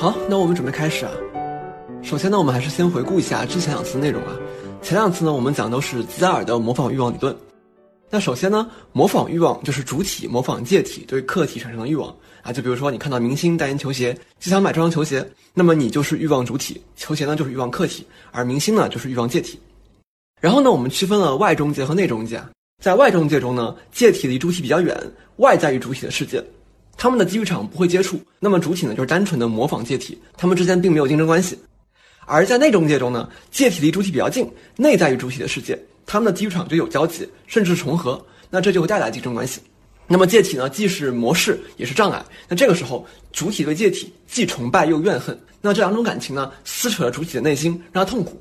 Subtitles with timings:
[0.00, 1.12] 好，那我们准备开始啊。
[2.02, 4.34] 首先呢，我们还是先回顾一下之前两次内容啊。
[4.80, 7.36] 前两次呢，我们讲都是吉达尔的模仿欲望理论。
[8.08, 12.08] 那首先呢，模仿欲望就是主体模仿介体对客体产生的欲望
[12.40, 12.50] 啊。
[12.50, 19.60] 就比如说，你看到明星代言球鞋，就想买这双球鞋，那么你就是欲望主体，球鞋呢就是欲望客体，而明星呢就是欲望介体。
[20.40, 22.40] 然后呢，我们区分了外中介和内中介。
[22.82, 24.98] 在外中介中呢，介体离主体比较远，
[25.36, 26.42] 外在于主体的世界，
[27.00, 28.20] 他们的机遇场不会接触。
[28.38, 31.58] 那么主体呢就是单纯的模仿介体，他们之间并没有竞争关系。
[32.26, 34.46] 而在内中介中呢，介体离主体比较近，
[34.76, 39.62] 内在于主体的世界，他们的基础场就有交集，甚至重合，那这就会带来竞争关系。
[40.06, 42.22] 那么介体呢，既是模式，也是障碍。
[42.46, 48.38] 那这个时候，主体对介体既崇拜又怨恨，那这两种感情呢，撕扯了主体的内心，让他痛苦。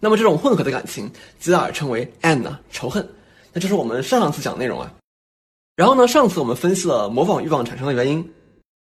[0.00, 3.08] 那么这种混合的感情，吉达尔称为 “an” 呢，仇恨。
[3.52, 4.92] 那这是我们上上次讲的内容啊。
[5.80, 8.22] 然后呢，上次我们分析了模仿欲望产生的原因，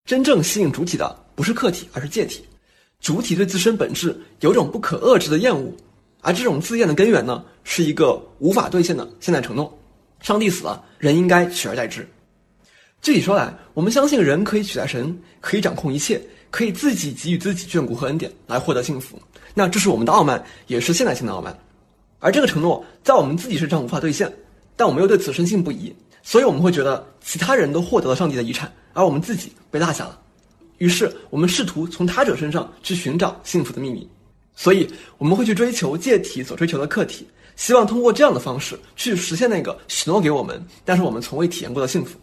[0.06, 2.44] 真正吸引主体的不是客体，而是介体。
[3.00, 5.72] 主体对自身本质有种不可遏制的厌恶，
[6.22, 9.72] 而这种自厌的根源呢，是一个无法兑现的现代承诺：
[10.20, 12.10] 上帝死了，人应该取而代之。
[13.04, 19.16] 具体说来，我们相信人可以取代神，可以掌控一切，可以自己给予自己眷顾和恩典来获得幸福。
[19.54, 21.56] 那这是我们的傲慢，也是现代性的傲慢。
[22.18, 24.34] 而这个承诺在我们自己身上无法兑现，
[24.76, 30.20] 但我们又对此深信不疑，所以我们会觉得其他人都获得了上帝的遗产，而我们自己被落下了。
[30.78, 34.08] 于是，我们试图从他者身上去寻找幸福的秘密，
[34.56, 42.18] 所以我们会去追求借体所追求的客体，希望通过这样的方式去实现那个许诺给我们，但是我们从未体验过的幸福。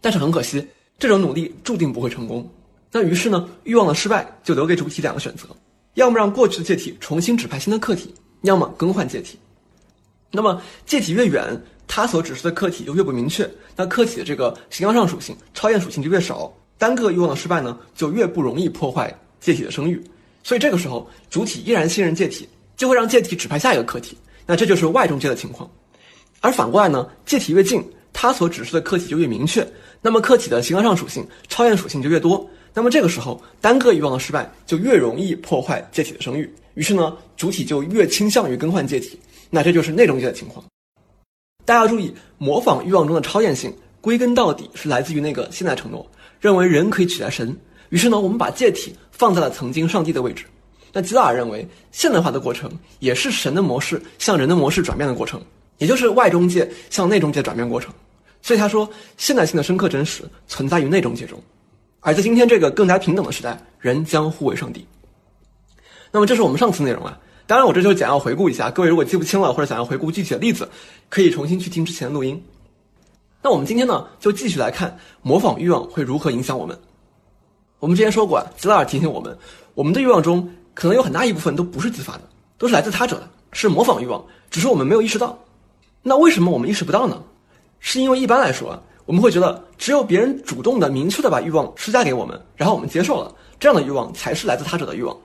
[0.00, 0.66] 但是很可惜，
[0.98, 2.48] 这种努力注定不会成功。
[2.90, 5.46] 那于是呢，欲望的失败就留给主体两个选择：
[5.94, 8.12] 要么让过去的借体重新指派新的客体，
[8.42, 9.38] 要么更换借体。
[10.32, 11.60] 那么借体越远，
[11.92, 16.50] 它所指示的客体就越不明确，那客体的这个形象上属性、超验属性就越少。
[16.78, 20.00] 单个欲望的失败呢，就越不容易破坏介体的声誉，
[20.44, 24.16] 所以这个时候主体依然信任介体，就会让介体指派下一个客体，
[24.46, 25.68] 那这就是外中介的情况。
[26.40, 29.66] 而反过来呢，介体越近，它所指示的客体就越明确，
[30.00, 39.18] 那么客体的形而上属性、超验属性就越多，那么这个时候单个欲望的失败就越容易破坏介体的声誉，于是呢，主体就越倾向于更换介体，
[39.50, 40.64] 那这就是内中介的情况。
[41.70, 46.04] 大家要注意，模仿欲望中的超验性，归根到底是来自于那个现代承诺。
[46.40, 47.56] 认为人可以取代神，
[47.90, 50.44] 于是呢，我们把界体放在了曾经上帝的位置。
[50.92, 55.40] 那吉达尔认为，现代化的过程也是神的模式向人的模式转变的过程，
[55.78, 57.94] 也就是外中介向内中介转变过程。
[58.42, 61.40] 所以他说，现代性的深刻真实存在于内中介中。
[62.00, 64.84] 而在今天这个更加平等的时代，人将互为上帝。
[66.10, 67.16] 那么这是我们上次内容啊。
[67.50, 68.70] 当然，我这就简要回顾一下。
[68.70, 70.68] 各位如果记不清了，或者想要回顾具体的例子，
[71.08, 72.40] 可以重新去听之前的录音。
[73.42, 76.78] 那我们今天呢，就继续来看模仿欲望会如何影响我们。
[77.80, 79.36] 我们之前说过，吉拉尔提醒我们，
[79.74, 82.20] 我们的欲望中可能有很大一部分都不是自发的，
[82.56, 85.36] 都是来自他者的，是模仿欲望，只是我们没有意识到。
[86.04, 87.20] 那为什么我们意识不到呢？
[87.80, 95.16] 是因为一般来说，我们会觉得只有别人主动的、明确的把欲望施加给我们，然后我们接受了，这样的欲望才是来自他者的欲望。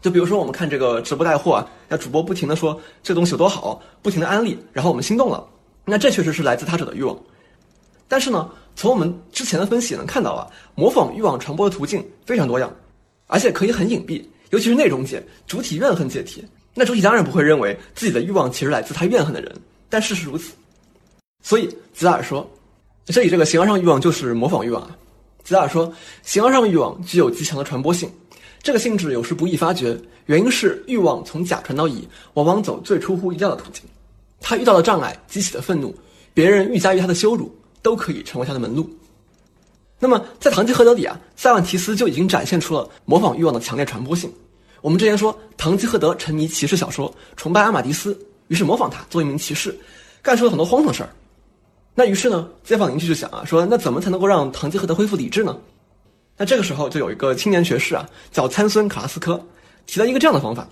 [0.00, 5.46] 就比如说我们看这个直播带货啊，那主播不停的说这东西有多好，不停的安利，然后我们心动了，
[5.84, 7.16] 那这确实是来自他者的欲望。
[8.08, 12.74] 但是呢，从我们之前的分析也能看到啊，模仿欲望传播的途径非常多样，
[13.26, 16.44] 而且可以很隐蔽，尤其是内中介，主体怨恨介体，
[16.74, 19.54] 那主体当然不会认为自己的欲望其实来自他怨恨的人，
[19.88, 20.52] 但事实如此。
[21.42, 22.48] 所以吉达尔说，
[23.06, 24.96] 这里这个形而上欲望就是模仿欲望啊。
[25.44, 28.10] 吉达尔说，形而上欲望具有极强的传播性，
[28.62, 33.82] 这个性质有时不易发觉，原因是欲望从甲传到乙，往往走最出乎意料的途径，
[34.40, 35.94] 他遇到的障碍激起的愤怒，
[36.34, 37.54] 别人愈加于他的羞辱。
[37.82, 38.86] 都可以成为他的门路。
[39.98, 44.30] 那么，在《堂吉诃德》里啊，塞万提斯就已经展现出了模仿欲望的强烈传播性。
[44.82, 48.14] 我们之前说，堂吉诃德沉迷骑士小说，崇拜阿马迪斯，
[48.48, 49.74] 于是模仿他做一名骑士，
[50.20, 51.08] 干出了很多荒唐事儿。
[51.94, 55.58] 那于是呢，街坊邻居就想啊，说那怎么才能够让堂吉诃德恢复理智呢？
[56.40, 59.38] 那这个时候就有一个青年学士啊，叫参孙·卡拉斯科，
[59.84, 60.66] 提了一个这样的方法。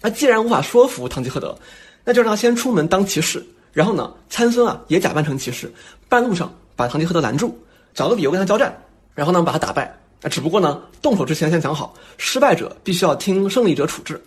[0.00, 1.58] 那既然无法说服堂吉诃德，
[2.04, 3.44] 那就让他先出门当骑士。
[3.72, 5.72] 然后呢，参孙啊也假扮成骑士，
[6.08, 7.58] 半路上把堂吉诃德拦住，
[7.94, 8.72] 找个理由跟他交战，
[9.12, 9.92] 然后呢把他打败。
[10.22, 14.22] 啊，只不过呢，动手之前先讲好，失败者必须要听胜利者处置。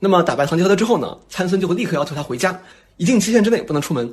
[0.00, 2.58] 那么打败堂吉诃德之后呢，参孙就会立刻要求他回家，
[2.96, 4.10] 一定期限之内不能出门。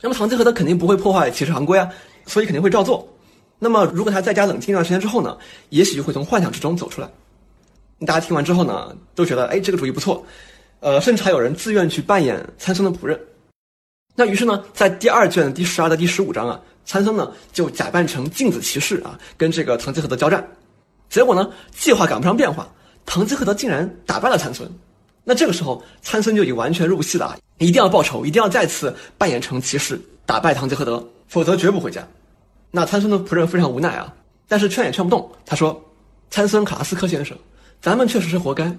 [0.00, 1.86] 那么堂吉诃德肯定不会破坏骑士行规啊，
[2.24, 3.06] 所以肯定会照做。
[3.58, 5.36] 那么如果他在家冷静一段时间之后呢，
[5.70, 7.10] 也许就会从幻想之中走出来。
[8.06, 10.24] 大家听完之后呢，都觉得哎这个主意不错，
[10.80, 13.18] 呃，甚至还有人自愿去扮演参孙的仆人。
[14.14, 20.46] 那于是呢，在第二卷第十二到第十五章啊，参孙呢就假扮成镜子骑士啊，跟这个唐吉诃德交战。
[21.08, 22.68] 结果呢，计划赶不上变化，
[23.04, 24.70] 唐吉诃德竟然打败了参孙。
[25.24, 32.06] 那这个时候，参孙就已经完全入戏了啊，一定要报仇，一定要再次扮演成骑士打败唐吉诃德，否则绝不回家。
[32.70, 34.12] 那参孙的仆人非常无奈啊，
[34.46, 35.30] 但是劝也劝不动。
[35.46, 35.82] 他说
[36.30, 37.36] ：“参孙卡拉斯科先生，
[37.80, 38.76] 咱们确实是活该，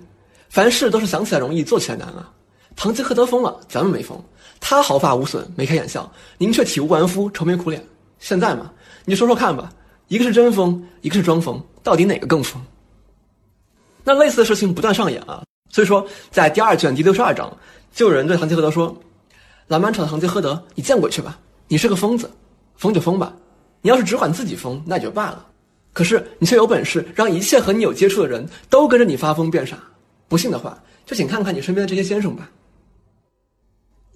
[0.49, 2.31] 凡事都是想起来容易，做起来难啊。
[2.75, 4.21] 堂吉诃德疯了，咱们没疯，
[4.59, 7.83] 他毫发无损，眉开眼笑，您却体无完肤，愁眉苦脸。
[8.19, 8.71] 现在嘛，
[9.05, 9.71] 你说说看吧，
[10.07, 12.61] 一个是真疯，一个是装疯，到底哪个更疯？”
[14.05, 17.51] 那类似的事情不断上演啊，所以说在第二卷第六十二章，
[17.91, 18.95] 就有人对堂吉诃德说
[19.67, 21.39] ：“老满丑的堂吉诃德，你见鬼去吧！
[21.67, 22.29] 你是个疯子，
[22.75, 23.33] 疯就疯吧。”
[23.81, 25.45] 你要是只管自己疯，那也就罢了。
[25.93, 29.77] 可是你却有本事让一切和你有接触的人都跟着你发疯变傻。
[30.27, 32.49] 不信的话，就请看看你身边的这些先生吧。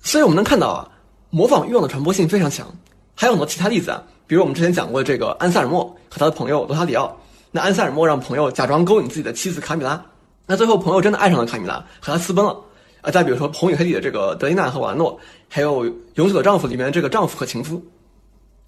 [0.01, 0.87] 所以我们能看到啊，
[1.29, 2.67] 模仿欲望的传播性非常强。
[3.15, 7.17] 还有很多其他例子啊，比如我们之前讲过的这个安塞尔莫和他的朋友罗塔里奥。
[7.51, 10.03] 那安塞尔莫让朋友假装勾引自己的妻子卡米拉，
[10.45, 12.55] 那最后朋友真的爱上了卡米拉，和他私奔了。
[13.01, 15.19] 啊，再比如说《红与黑》里的这个德丽娜和瓦诺，
[15.49, 17.83] 还有《永久的丈夫》里面的这个丈夫和情夫。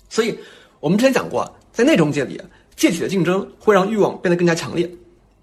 [0.09, 0.37] 所以。
[0.79, 2.39] 我们之前讲过，在内中界里，
[2.75, 4.89] 借体的竞争会让欲望变得更加强烈，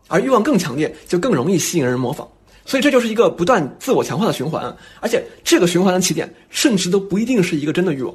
[0.08, 2.28] 而欲望更强烈，就更容易吸引人模仿。
[2.64, 8.14] 所以这就是一个不断自我强化的循环，而且这个循环的起点，甚至都不一定是一个真的欲望。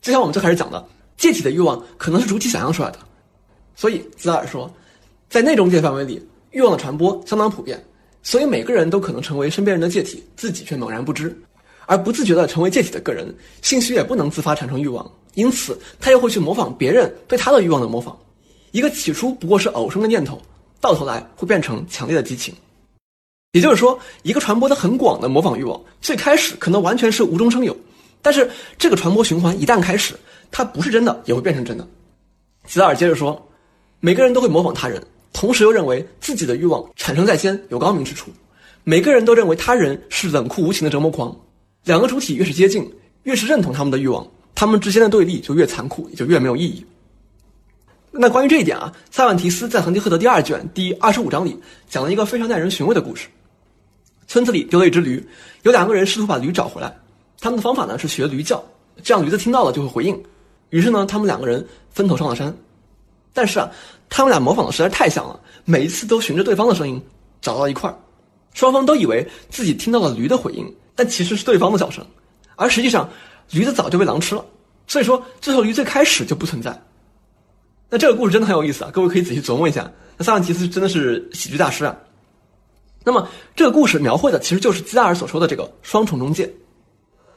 [0.00, 0.82] 就像我们最开始讲的，
[1.16, 2.98] 借体的欲望可能是主体想象出来的。
[3.76, 4.72] 所以兹尔说，
[5.28, 7.84] 在内中界范围里，欲望的传播相当普遍，
[8.22, 11.36] 所以每个人都可能成为身边人的借体，自己却猛然不知。
[11.86, 18.16] 而不自觉地成为借体的个人，兴许也不能自发产生欲望，因此他又会去模仿别人对他的欲望的模仿。
[18.70, 20.40] 一个起初不过是偶生的念头，
[20.80, 22.54] 到头来会变成强烈的激情。
[23.52, 27.74] 也就是说，一个传播的很广的模仿欲望，最开始可能完全是无中生有，
[28.20, 30.14] 但是这个传播循环一旦开始，
[30.50, 31.88] 它不是真的也会变成真的。
[32.66, 33.42] 吉尔接着说，
[34.00, 35.02] 每个人都会模仿他人，
[35.32, 38.30] 同时又认为自己的欲望产生在先，有高明之处。
[38.84, 41.34] 每个人都认为他人是冷酷无情的折磨狂。
[41.84, 42.90] 两个主体越是接近，
[43.22, 44.26] 越是认同他们的欲望，
[44.58, 46.84] 他们之间的对立就越残酷，也就越没有意义。
[48.10, 51.56] 那关于这一点啊，塞万提斯在《堂吉诃德》第二卷第二十五章里
[51.88, 53.28] 讲了一个非常耐人寻味的故事。
[54.26, 55.24] 村子里丢了一只驴，
[55.62, 56.92] 有两个人试图把驴找回来，
[57.38, 58.60] 他们的方法呢是学驴叫，
[59.00, 60.20] 这样驴子听到了就会回应。
[60.70, 62.52] 于是呢，他们两个人分头上了山，
[63.32, 63.70] 但是啊，
[64.10, 67.00] 他们俩模仿的实在太像了，每一次都循着对方的声音
[67.40, 67.96] 找到一块儿，
[68.54, 70.74] 双方都以为自己听到了驴的回应。
[70.96, 72.04] 但其实是对方的叫声，
[72.56, 73.08] 而实际上，
[73.50, 74.44] 驴子早就被狼吃了。
[74.86, 76.82] 所以说，最后驴最开始就不存在。
[77.90, 79.90] 那这个故事真的很有意思啊，各位可以仔细琢磨一下。
[80.16, 81.96] 那萨万提斯真的是喜剧大师啊。
[83.04, 86.50] 那么这个故事描绘的其实就是基达尔所说的这个双重中介。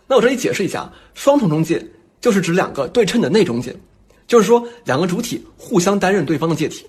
[0.07, 1.85] 那我这里解释一下，双重中介
[2.19, 3.73] 就是指两个对称的内中介，
[4.27, 6.85] 就是说两个主体互相担任对方的介体。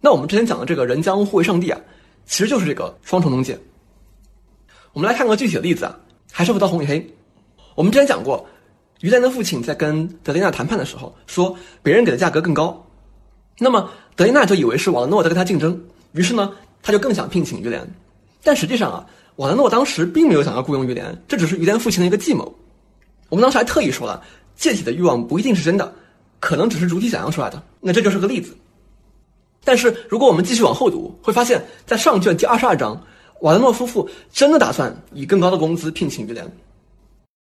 [0.00, 1.80] 那我们之前讲的这个人将互为上帝啊，
[2.26, 3.58] 其实就是这个双重中介。
[4.92, 5.98] 我们来看个具体的例子啊，
[6.30, 7.14] 还是回到红与黑。
[7.74, 8.46] 我们之前讲过，
[9.00, 12.84] 于连的父亲在跟德丽娜谈判的时候说，别人给的价格更高，
[13.58, 15.78] 那么德丽娜就以为是瓦兰诺在跟他竞争，
[16.12, 17.84] 于是呢，他就更想聘请于连。
[18.42, 19.06] 但实际上啊，
[19.36, 22.54] 瓦兰诺当时并没有想要雇佣于连，这只是于连父亲的一个计谋。
[23.28, 24.22] 我们当时还特意说了，
[24.54, 25.92] 借体的欲望不一定是真的，
[26.38, 27.60] 可能只是主体想象出来的。
[27.80, 28.56] 那这就是个例子。
[29.64, 33.02] 但是如果我们继续往后读，会发现在上卷第二十二章。
[33.40, 36.46] 瓦兰诺夫妇真的打算以更高的工资聘请于连？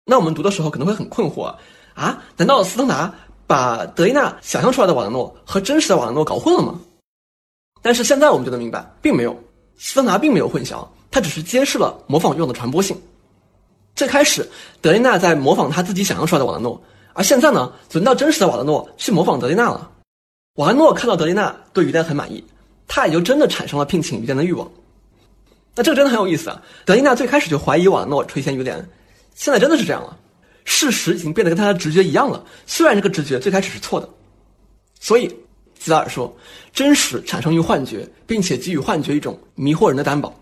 [0.04, 1.54] 那我们读的时候可能会很困惑
[1.94, 2.22] 啊？
[2.36, 3.14] 难道斯登达
[3.46, 6.80] 把德伊娜想象出来的瓦兰诺和真实的瓦兰诺搞混了吗？
[7.80, 9.36] 但是现在我们就能明白，并没有，
[9.76, 12.96] 斯登达并没有混淆，他只是揭示了模仿用的传播性。
[13.94, 14.48] 最开始
[14.80, 16.80] 德丽娜在模仿他自己想象出来的瓦兰诺，
[17.12, 19.90] 而现在呢，轮到真实的瓦兰诺去模仿德丽娜了。
[20.54, 22.42] 瓦兰诺看到德丽娜对于丹很满意，
[22.88, 24.68] 他也就真的产生了聘请于丹的欲望。
[25.74, 26.60] 那这个真的很有意思啊！
[26.84, 28.86] 德丽娜最开始就怀疑瓦兰诺垂涎于莲，
[29.34, 30.18] 现在真的是这样了，
[30.64, 32.44] 事实已经变得跟他的直觉一样了。
[32.66, 34.08] 虽然这个直觉最开始是错的，
[35.00, 35.26] 所以
[35.78, 36.34] 吉达尔说，
[36.72, 40.32] 真实产生于幻觉，并且给予幻觉一种迷惑人的担保。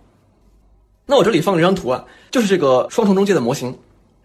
[1.06, 3.76] 那我这里放了一张图啊，就是这个双重中介的模型，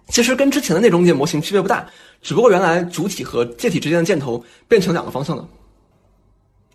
[0.10, 1.88] 其实跟之前的内中介模型区别不大，
[2.22, 5.48] 只不过原来主体和介体之间的箭头变成两个方向了。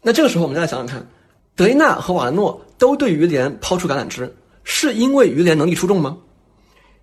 [0.02, 1.06] 那这个时候我们再来想想看。
[1.56, 6.16] 德丽娜和瓦兰诺都对于连抛出橄榄枝，是因为于连能力出众吗？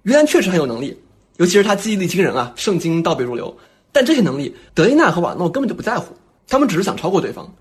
[0.07, 0.97] 于连确实很有能力，
[1.35, 3.53] 尤其是他记忆力惊人啊，圣经倒背如流。
[3.91, 6.15] 但这些能力，德丽娜和瓦诺根本就不在乎，
[6.47, 7.53] 他们只是想超过对方。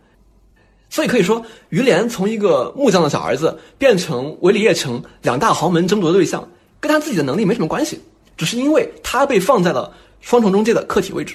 [0.89, 6.49] 所以可以说，于连从一个木匠的小儿子变成维里叶城两大豪门争夺的对象，
[6.79, 8.01] 跟他自己的能力没什么关系，
[8.37, 11.35] 只是因为他被放在了双重中介的客体位置。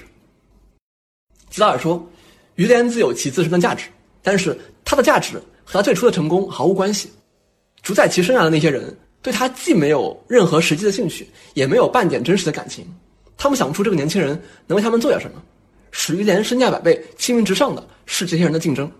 [1.50, 2.02] 吉达尔说，
[2.54, 3.90] 于连自有其自身的价值，
[4.22, 5.38] 但是他的价值。
[5.64, 7.08] 和他最初的成功毫无关系，
[7.82, 12.84] 主宰其生涯的那些人，对他既没有任何实际的兴趣，也没有半点真实的感情。
[13.38, 15.42] 他们想不出这个年轻人能为他们做点什么。
[15.92, 18.90] 使于连身价百倍、青云直上的是这些人的竞争。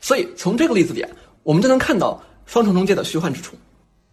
[0.00, 1.04] 所以从这个例子里，
[1.42, 3.56] 我们就能看到双重中介的虚幻之处。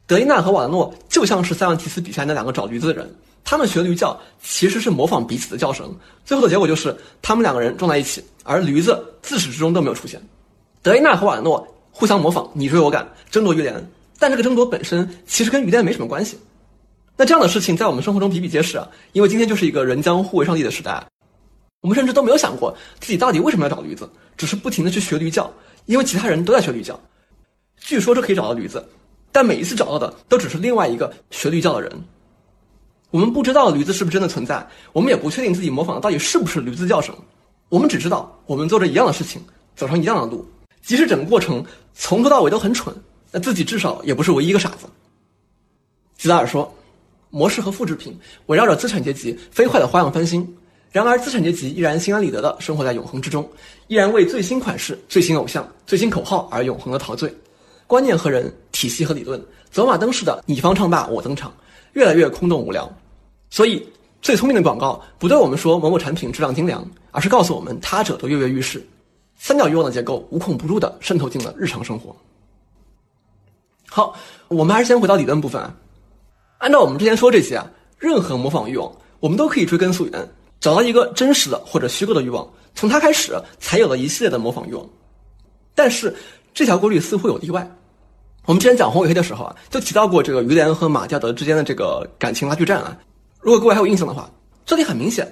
[0.06, 3.14] 德伊娜和瓦德诺就像是塞万提斯笔下那两个找驴子的人，
[3.44, 10.22] 他们学驴叫其实是模仿彼此的叫声，最后的结果就是他们两个人撞在一起，而驴子自始至终都没有出现。
[10.84, 13.76] 德伊娜和瓦德诺互相模仿，你追我赶，争夺于连，
[14.20, 16.38] 但这个争夺本身其实跟于连没什么关系。
[17.16, 21.04] 那这样的事情在我们生活中比比皆是啊，因为今天就是一个人将互为上帝的时代，
[21.82, 25.52] 我们甚至都没有想过自己到底为什么要找驴子，只是不停的去学驴叫，
[25.86, 27.00] 因为其他人都在学驴叫，
[27.80, 28.88] 据说是可以找到驴子，
[29.32, 31.92] 但每一次找到的都只是另外一个学驴叫的人。
[33.10, 37.16] 我们不知道驴子是不是真的存在，我们也不确定自己模仿的到底是不是驴子叫声，
[37.70, 39.42] 我们只知道我们做着一样的事情，
[39.76, 40.46] 走上一样的路，
[40.82, 42.94] 即使整个过程从头到尾都很蠢，
[43.32, 44.88] 那自己至少也不是唯一一个傻子。
[46.18, 46.74] 吉达尔说。
[47.30, 50.48] 模式和复制品围绕着资产阶级飞快的花样翻新，
[50.94, 53.48] 然而资产阶级依然心安理得的生活在永恒之中，
[53.88, 57.32] 依然为最新款式、最新偶像、最新口号而永恒的陶醉。
[57.86, 61.54] 观念和人、体系和理论，走马灯似的你方唱罢我登场，
[61.94, 62.90] 越来越空洞无聊。
[63.50, 63.86] 所以，
[64.22, 68.82] 最聪明的广告不对我们说某某产品质量精良，而是告诉我们他者都跃跃欲试。
[69.36, 72.16] 三角欲望的结构无孔不入的渗透进了日常生活。
[73.98, 74.14] 好，
[74.48, 75.74] 我们还是先回到理论部分啊。
[76.60, 84.88] 按照我们之前说这些啊，任何模仿欲望，我们都可以追根溯源，找到一个真实的或者虚构的欲望，从它开始，才有了一系列的模仿欲望。
[85.74, 86.16] 但是
[86.54, 87.68] 这条规律似乎有例外。
[88.46, 92.96] 我们之前讲红与黑的时候啊，就提到过这个于连和马加德之间的这个感情拉锯战啊。
[93.40, 94.30] 如果各位还有印象的话，
[94.64, 95.28] 这里很明显，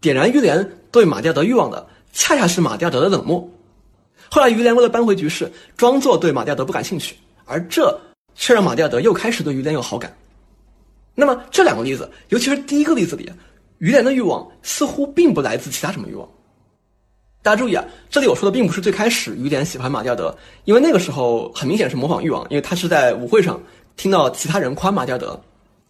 [0.00, 3.46] 点燃于连对马加德欲望的，恰恰是马加德的冷漠。
[4.30, 7.14] 后来于连为了扳回局势，装作对马加德不感兴趣，
[7.48, 7.98] 而这
[8.34, 10.14] 却让马蒂尔德又开始对于连有好感。
[11.14, 13.28] 那么这两个例子，尤其是第一个例子里，
[13.78, 16.28] 于连的欲望似乎并不来自其他什么欲望。
[17.42, 23.60] 大家注意啊，这里我说的并不是最开始于连喜欢马蒂尔德，因为那个时候很明显是模仿欲望，因为他是在舞会上
[23.96, 25.40] 听到其他人夸马蒂尔德。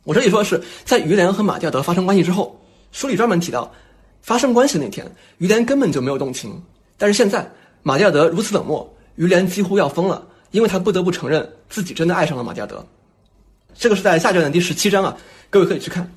[0.05, 2.59] 我这里说的是在于连和马蒂尔德发生关系之后，
[2.93, 3.71] 书里专门提到，
[4.23, 5.07] 发生关系那天，
[5.39, 6.63] 于连根本就没有动情，
[6.97, 7.51] 但是现在
[7.83, 12.85] 马蒂尔德如此冷漠，于连几乎要疯了，因为他不得不承认自己真的爱上了马加德。
[13.75, 15.17] 这个是在下卷的第十七章啊，
[15.51, 16.11] 各位可以去看。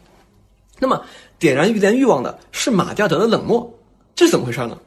[0.79, 0.99] 那么，
[1.37, 3.71] 点燃于连欲望的是马加德的冷漠，
[4.15, 4.77] 这是怎么回事呢？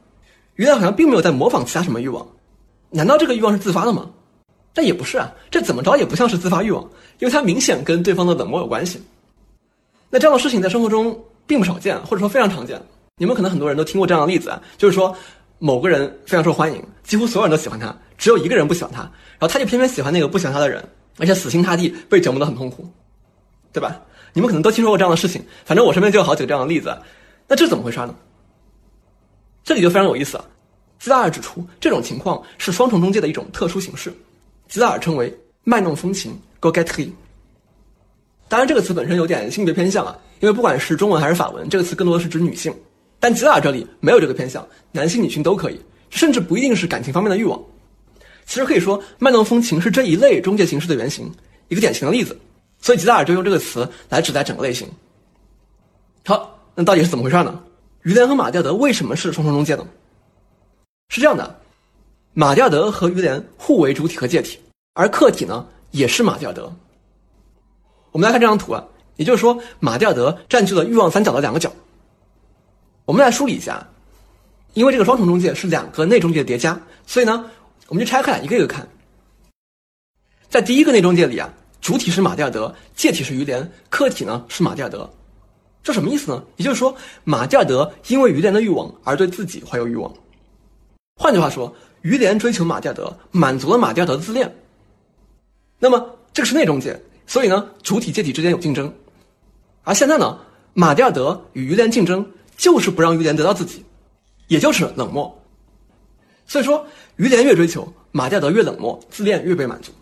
[0.56, 2.26] 于连好像并没有在模仿其他什么欲望，
[2.90, 4.10] 难道这个欲望是自发的吗？
[4.72, 6.82] 但也不是啊，这怎么着也不像是自发欲望，
[7.20, 9.00] 因为它明显跟对方的冷漠有关系。
[10.10, 12.80] 那这样的事情在生活中并不少见，或者说非常常见。
[13.16, 15.16] 你们可能很多人都听过这样的例子啊，就是说
[15.60, 20.82] 某个人非常受欢迎，几乎所有人都喜欢他，只有一个人不喜欢他，然后他就偏偏喜欢那个不喜欢他的人。
[21.16, 22.84] 而且死心塌地被折磨得很痛苦，
[23.72, 24.00] 对吧？
[24.32, 26.92] 你们可能都听说过这样的事情，反正我身边就有好几个这样的例子。
[27.46, 28.12] 那这怎么回事呢？
[29.62, 30.44] 这里就非常有意思了。
[30.98, 34.12] 吉达尔指出，这种情况是双重中介的一种特殊形式，
[34.66, 37.08] 吉达尔称为卖弄风情 （go get he）。
[38.48, 42.74] 当然，这个词本身有点性别偏向啊，因为不管是中文还是法文，这个词更多的是指女性。
[43.20, 45.80] 但吉达尔这里没有这个偏向，男性女性都可以，
[46.10, 47.62] 甚至不一定是感情方面的欲望。
[48.46, 51.30] 其实可以说，卖弄风情是这一类中介形式的原型，
[51.68, 52.38] 一个典型的例子。
[52.78, 54.86] 所以吉达尔就用这个词来指代整个类型。
[56.26, 57.58] 好，那到底是怎么回事呢？
[58.02, 59.86] 于连和马加德为什么是双重中介呢？
[61.08, 61.58] 是这样的，
[62.34, 64.58] 马加德和于连互为主体和介体，
[64.92, 66.70] 而客体呢也是马加德。
[68.12, 68.84] 我们来看这张图啊，
[69.16, 71.72] 也就是说，马加德占据了欲望三角的两个角。
[73.06, 73.88] 我们来梳理一下，
[74.74, 77.50] 因为这个双重中介是两个内中介的叠加，所以呢。
[77.88, 78.88] 我们就拆开来一个一个看，
[80.48, 85.08] 在第一个内中介里啊，主体是马蒂尔德，介体是于连，客体呢是马蒂尔德，
[85.82, 86.42] 这什么意思呢？
[86.56, 90.12] 也就是说，马蒂尔德因为于连的欲望而对自己怀有欲望。
[91.16, 94.52] 换句话说，于连追求马蒂尔德，满足了马蒂尔德的自恋。
[95.78, 98.92] 那么这个是内中介，所以呢，主体介体之间有竞争。
[99.82, 100.40] 而现在呢，
[100.72, 102.26] 马蒂尔德与于连竞争，
[102.56, 103.84] 就是不让于连得到自己，
[104.48, 105.38] 也就是冷漠。
[106.46, 109.92] 所以说，于连越追求，马加德越冷漠，自恋越被满足。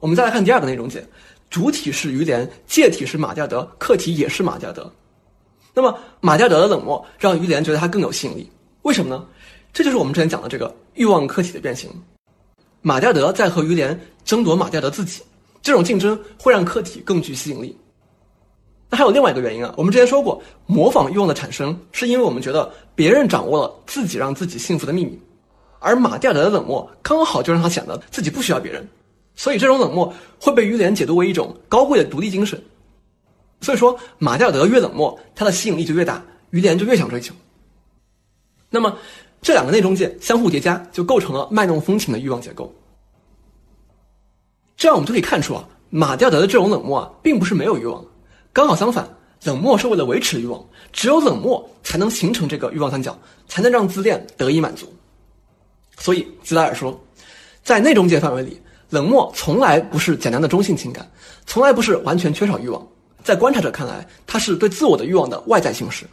[0.00, 1.06] 我们再来看第二个内容解，
[1.50, 4.90] 主体是于连，介体是马加德，客体也是马加德。
[5.74, 8.50] 那么马加德的冷漠让于连觉得他更有吸引力，
[8.82, 9.26] 为什么呢？
[9.72, 11.90] 这就是我们之前讲的这个欲望客体的变形。
[12.80, 15.22] 马加德在和于连争夺马加德自己，
[15.60, 17.76] 这种竞争会让客体更具吸引力。
[18.88, 25.20] 那还有另外一个原因啊，我们之前说过，模仿欲望的产生是因为我们觉得别人掌握了自己让自己幸福的秘密，
[25.86, 28.86] 而马蒂尔德的冷漠刚好就让他显得自己不需要别人，
[29.36, 32.60] 所以这种冷漠会被于连解读为一种高贵的独立精神。
[33.60, 37.32] 所以说，马蒂尔德越冷漠，他的吸引力就越大，于连就越想追求。
[38.68, 38.98] 那么，
[39.40, 42.74] 这两个内中介相互叠加，就构成了卖弄风情的欲望结构。
[44.76, 48.04] 这样我们就可以看出啊，马蒂尔德的这种冷漠啊，并不是没有欲望，
[48.52, 49.08] 刚好相反，
[49.44, 50.62] 冷漠是为了维持欲望，
[50.92, 53.16] 只有冷漠才能形成这个欲望三角，
[53.46, 54.92] 才能让自恋得以满足。
[55.98, 56.98] 所以，吉拉尔说，
[57.62, 58.60] 在内中介范围里，
[58.90, 61.10] 冷漠从来不是简单的中性情感，
[61.46, 62.86] 从来不是完全缺少欲望。
[63.24, 66.06] 在观察者看来，它是对自我的欲望的外在形式。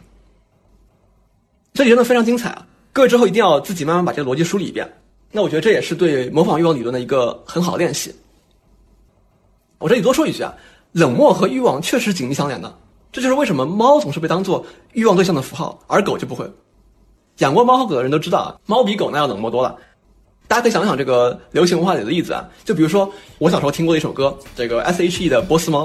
[1.72, 2.66] 这里真的非常精彩啊！
[2.92, 4.90] 各位之后一定要自己慢慢把这个逻辑梳理一遍。
[5.30, 8.14] 那我觉得这也是对模仿欲望理论的一个很好的练习。
[9.78, 10.54] 我这里多说一句啊，
[10.92, 12.72] 冷漠和欲望确实紧密相连的。
[13.12, 16.48] 这就是为什么猫总是被当做欲望对象的符号，而狗就不会。
[17.38, 19.76] 养过猫和狗的人都知道啊，猫比狗那要冷漠多了。
[20.46, 25.84] 大家可以想想这个流行文化里的例子啊，就比如说我小时候听过的一首歌，这个 S.H.E 的《波斯猫》。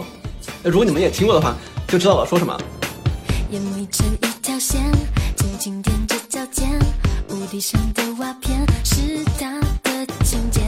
[0.61, 1.55] 那如果你们也听过的话，
[1.87, 2.55] 就知道我说什么。
[3.51, 4.79] 眼眯成一条线，
[5.37, 6.69] 轻轻踮着脚尖，
[7.29, 10.63] 屋顶上的瓦片是他的琴键，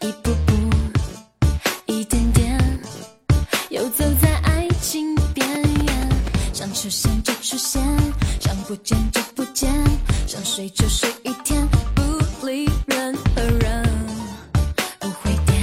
[0.00, 0.52] 一步步，
[1.86, 2.80] 一点点，
[3.68, 5.46] 游走在爱情边
[5.86, 6.10] 缘，
[6.52, 7.80] 想出现就出现，
[8.40, 9.20] 想不见就
[9.54, 9.72] 间，
[10.26, 13.84] 想睡就睡一天，不理任何人，
[14.98, 15.62] 不会变，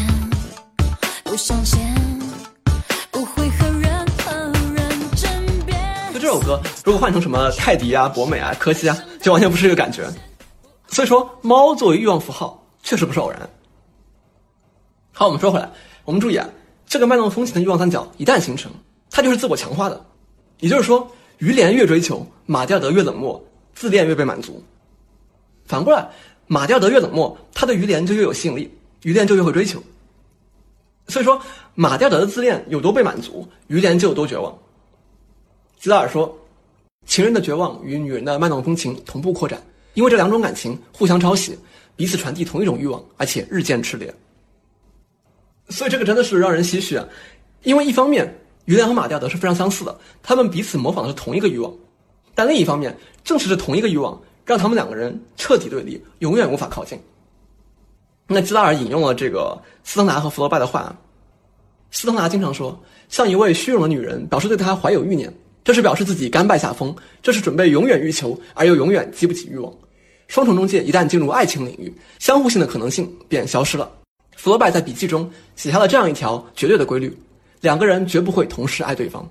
[1.26, 1.80] 不上线。
[6.14, 10.10] 就这首歌，如果换成什么泰迪啊、博美啊、柯西啊，就完全不是一个感觉。
[10.88, 13.50] 所以说，猫作为欲望符号，确实不是偶然。
[15.12, 15.70] 好，我们说回来，
[16.06, 16.48] 我们注意啊，
[16.88, 18.72] 这个脉动风情的欲望三角一旦形成，
[19.10, 20.06] 它就是自我强化的。
[20.60, 21.06] 也就是说，
[21.40, 23.42] 于连越追求，马蒂尔德越冷漠，
[23.82, 24.64] 自恋越被满足。
[25.66, 26.08] 反过来，
[26.46, 29.82] 马蒂尔德越冷漠，他对于连就越有吸引力，于连就越会追求。
[31.08, 31.42] 所以说，
[31.74, 34.56] 马蒂尔德的自恋有多被满足，于连就有多绝望。
[35.80, 36.32] 吉拉尔说
[37.08, 39.60] ：“情人的绝望与女人的卖弄风情同步扩展，
[39.96, 41.58] 因为这两种感情互相抄袭，
[41.96, 44.14] 彼此传递同一种欲望，而且日渐炽烈。
[45.70, 47.08] 所以这个真的是让人唏嘘啊！
[47.64, 51.72] 因为一方面，于连和马蒂尔德是非常相似的，他们彼此模仿的是同一个欲望；
[52.34, 57.00] 但另一方面，正是这同一个欲望，让他们两个人彻底对立，永远无法靠近。”
[58.28, 60.96] 那吉拉尔引用了这个斯登达和弗罗拜的话，
[61.92, 69.72] 斯登达经常说：“向一位虚荣的女人，表示对他怀有欲念。”这是表示自己甘拜下风，这是准备永远欲求而又永远激不起欲望。
[70.28, 73.92] 双重中介一旦进入爱情领域，相互性的可能性便消失了。
[74.36, 77.16] 弗罗拜在笔记中写下了这样一条绝对的规律：
[77.60, 79.30] 两个人绝不会同时爱对方。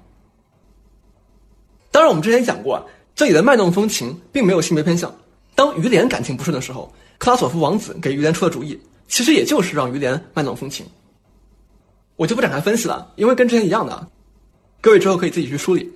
[2.01, 2.83] 当然，我们之前讲过，
[3.15, 5.15] 这里的卖弄风情并没有性别偏向。
[5.55, 10.87] 当于连感情不顺的时候，克拉索夫王子给于连出的主意，其实也就是让于连卖弄风情。
[12.17, 14.09] 我就不展开分析了，因为跟之前一样的，
[14.81, 15.93] 各位之后可以自己去梳理。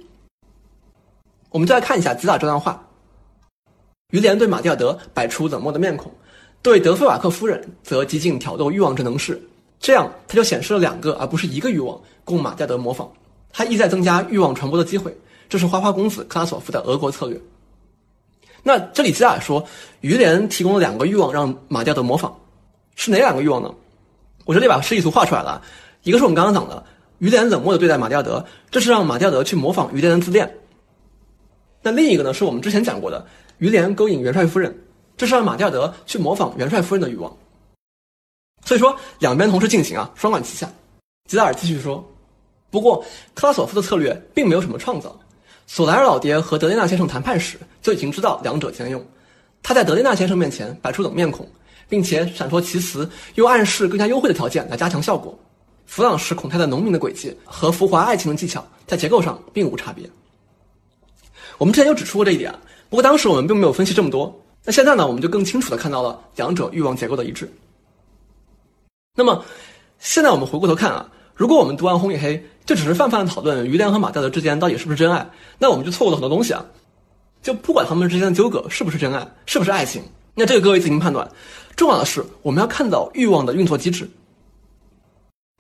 [1.49, 2.87] 我们再来看一下吉拉这段话。
[4.11, 6.13] 于连对马蒂尔德摆出冷漠的面孔，
[6.61, 9.41] 对德菲瓦克夫人则极尽挑逗欲望之能事。
[9.81, 13.11] 这样，他就显示了两个而不是一个欲望供马蒂尔德模仿。
[13.57, 15.17] 他意在增加欲望传播的机会，
[15.49, 17.41] 这是花花公子克拉索夫的俄国策略。
[18.63, 19.65] 那这里吉拉说，
[20.01, 22.35] 于连提供了两个欲望让马蒂亚德模仿，
[22.97, 23.73] 是哪两个欲望呢？
[24.45, 25.63] 我这里把示意图画出来了。
[26.03, 26.85] 一个是我们刚刚讲的，
[27.19, 30.59] 于连冷漠的对待马蒂亚德，这是让马蒂亚德去模仿于连的自恋。
[31.83, 33.27] 那另一个呢，是我们之前讲过的，
[33.59, 34.75] 于连勾引元帅夫人，
[35.17, 37.35] 这是让马蒂亚德去模仿元帅夫人的欲望。
[38.65, 40.67] 所以说，两边同时进行啊，双管齐下。
[41.29, 42.03] 吉达尔继续说，
[42.71, 43.05] 不过
[43.35, 45.15] 克拉索夫的策略并没有什么创造，
[45.67, 49.05] 索莱尔老爹和德雷纳先生谈判时就已经知道两者兼用。
[49.63, 51.49] 他在德雷纳先生面前摆出冷面孔，
[51.89, 55.39] 并且闪烁其词，用暗示更加优惠的条件来加强效果。
[55.87, 60.09] 弗朗什孔泰的农民的诡计和浮华爱情的技巧在结构上并无差别。
[61.59, 62.53] 我们之前就指出过这一点，
[62.89, 64.35] 不过当时我们并没有分析这么多。
[64.65, 67.51] 那现在呢，我们就更清楚的看到了两者欲望结构的一致。
[69.15, 69.45] 那么，
[69.99, 76.65] 现在我们回过头看啊，如果我们读完《红与黑》，就只是泛泛的讨论于连和马蒂尔德之间到底是不是真爱，那我们就错过了很多东西啊。
[77.43, 80.03] 就不管他们之间的纠葛是不是真爱，是不是爱情，
[80.35, 81.29] 那这个各位自行判断。
[81.77, 84.09] 重要的是，我们要看到欲望的运作机制。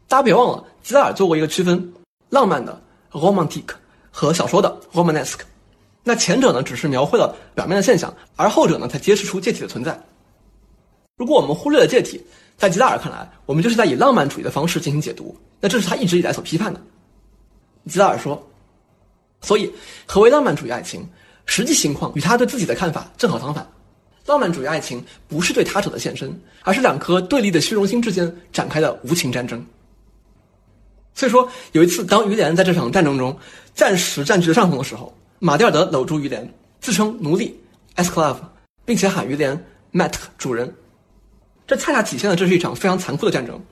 [0.08, 1.92] 大家别忘了，吉拉尔做过一个区分：
[2.30, 2.80] 浪漫的
[3.12, 3.64] （romantic）
[4.10, 5.40] 和小说的 （romanesque）。
[6.02, 9.98] 那前者呢，只是描绘了表面的现象，而后者呢，才揭示出介体的存在。
[11.16, 12.24] 如果我们忽略了介体，
[12.56, 15.36] 在吉拉尔看来，我们就是在以浪漫主义的方式进行解读。
[15.60, 16.80] 那这是他一直以来所批判的。
[17.86, 18.50] 吉拉尔说
[19.42, 19.72] ：“所以，
[20.06, 21.08] 何为浪漫主义爱情？
[21.46, 23.70] 实际情况与他对自己的看法正好相反。
[24.24, 29.62] 浪漫主义爱情不是对他者的献身，而是两颗对立的虚荣心之间展开的无情战争。
[31.14, 33.38] 所以说，有一次，当于连在这场战争中
[33.74, 37.60] 暂时占据了上风的时候，马蒂尔德搂住于连，自称奴隶
[37.96, 38.38] （esclave），
[38.86, 40.74] 并且喊于连 “mat” 主人。
[41.66, 43.62] 这恰恰体现了这是一场非常残酷的战争。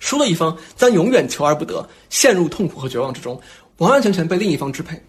[0.00, 3.40] 输了一方将永远求而不得，陷入痛苦和绝望之中，
[3.76, 5.00] 完完全全被另一方支配。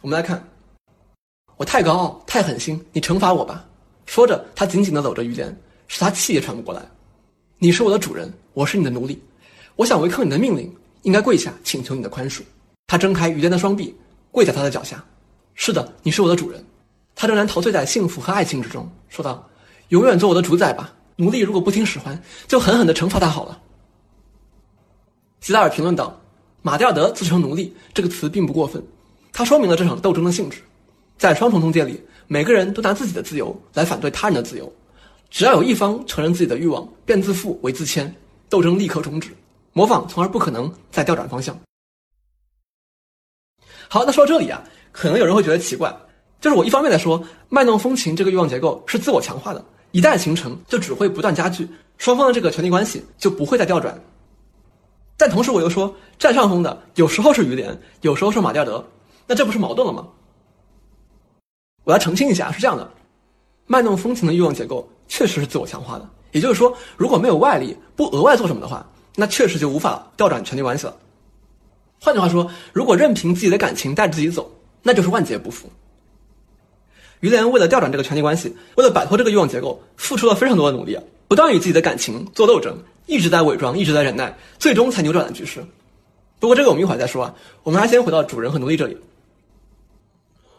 [0.00, 0.42] 我们来看，
[1.56, 3.64] 我太高傲，太狠心，你惩罚我吧。
[4.06, 6.82] 说着，他紧紧地搂着于连，使他气也喘不过来。
[7.58, 9.22] 你是我的主人，我是你的奴隶。
[9.76, 12.40] 我想违抗你的命令，应该跪下请求你的宽恕。
[12.86, 13.94] 他睁开于连的双臂，
[14.30, 15.04] 跪在他的脚下。
[15.54, 16.64] 是的，你是我的主人。
[17.14, 19.46] 他仍然陶醉在幸福和爱情之中，说道
[19.88, 20.94] ：“永远做我的主宰吧。
[21.16, 23.60] 奴隶如果不听使唤，就狠狠地惩罚他好了。”
[25.46, 26.20] 吉达尔评论道
[26.60, 28.84] ：“马蒂尔德自称奴隶这个词并不过分，
[29.32, 30.60] 它说明了这场斗争的性质。
[31.16, 34.72] 在双重中介里，每个人都拿自己的自由来反对他人的自由。
[35.30, 38.12] 只要有一方承认自己的欲望，便自负为自谦，
[38.48, 39.30] 斗争立刻终止。”
[39.72, 41.56] 模仿从而不可能再调转方向。
[43.86, 45.96] 好，那说到这里啊，可能有人会觉得奇怪，
[46.40, 53.96] 就是我一方面在说卖弄风情这个欲望结构是自我强化的，一旦形成就只会不断加剧，双方的这个权力关系就不会再调转。
[55.16, 58.84] 但同时我又说占上风的有时候是于连，有时候是马蒂尔德，
[59.26, 60.06] 那这不是矛盾了吗？
[61.84, 62.90] 我要澄清一下，是这样的，
[63.66, 68.86] 卖弄风情的欲望结构确实是自我强化的，也就是说，如果没有外力，不额外做什么的话。
[69.18, 70.94] 那确实就无法调转权力关系了。
[71.98, 74.50] 换句话说，如果任凭自己的感情带着自己走，
[74.82, 75.70] 那就是万劫不复。
[77.20, 80.98] 于连为了调转这个权力关系，为了摆脱这个欲望结构，付出了非常多的努力，
[81.28, 82.76] 不断与自己的感情做斗争，
[83.06, 85.64] 一直在伪装，一直在忍耐，最终才扭转了局势。
[86.38, 88.96] 不过这个我们一会儿再说啊，我们还先回到主人和奴隶这里。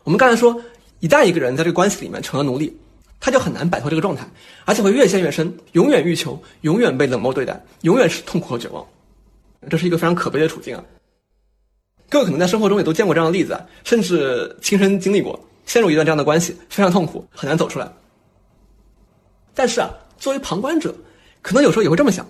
[0.03, 0.59] 我们刚才说，
[0.99, 2.75] 一旦一个人在这个关系里面成了奴隶。
[3.19, 4.29] 他就很难摆脱这个状态，
[4.63, 8.85] 而且会越陷越深，永远欲求，永远被冷漠对待，永远是痛苦和绝望。
[9.71, 10.83] 这是一个非常可悲的处境啊！
[12.09, 17.91] 各位可能在生活中也都见过这样的例子啊，甚至亲身经历过，陷入一段这样的关系，非常痛苦，很难走出来。
[19.55, 20.93] 但是啊，作为旁观者，
[21.41, 22.23] 可能有时候也会这么想：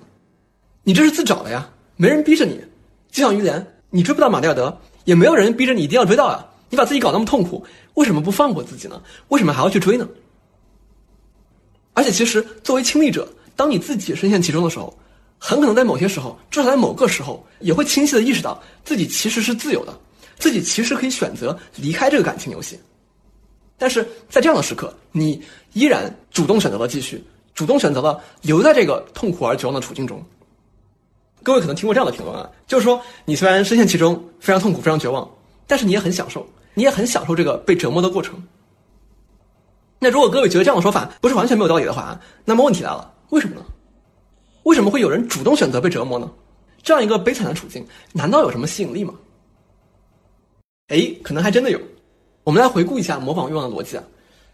[0.88, 2.58] 你这是自找的呀，没人逼着你。
[3.12, 6.48] 就像于连，你追不到马蒂尔德，也没有人逼着你一定要追到啊！
[6.70, 7.62] 你把自己搞那么痛苦，
[7.96, 9.02] 为什么不放过自己呢？
[9.28, 10.08] 为什么还要去追呢？
[11.94, 14.98] 而且，其实作为亲历者，当你自己深陷其中的时候，
[15.38, 19.94] 很可能在某些时候，至少在某个时候，也会清晰的意识到自己其实是自由的，
[20.40, 22.80] 自己其实可以选择离开这个感情游戏。
[23.78, 27.22] 但是在这样的时刻，你依然主动选择了继续，
[27.54, 30.24] 主动选择了留在这个痛苦而绝望的处境中。
[31.48, 35.26] 各位可能听过这样的评论啊，就是说你虽然深陷其中，非常痛苦，非常绝望，
[35.66, 38.36] 但是你也很享受，你也很享受这个被折磨的过程。
[39.98, 43.62] 那如果各位觉得这样的说法不是完全没有道理的话，那么问题来了，为什么呢？
[44.64, 46.30] 为什么会有人主动选择被折磨呢？
[46.84, 49.14] 这样一个悲惨的处境，难道有什么吸引力吗？
[50.90, 51.80] 哎，可能还真的有。
[52.44, 54.04] 我们来回顾一下模仿欲望的逻辑啊。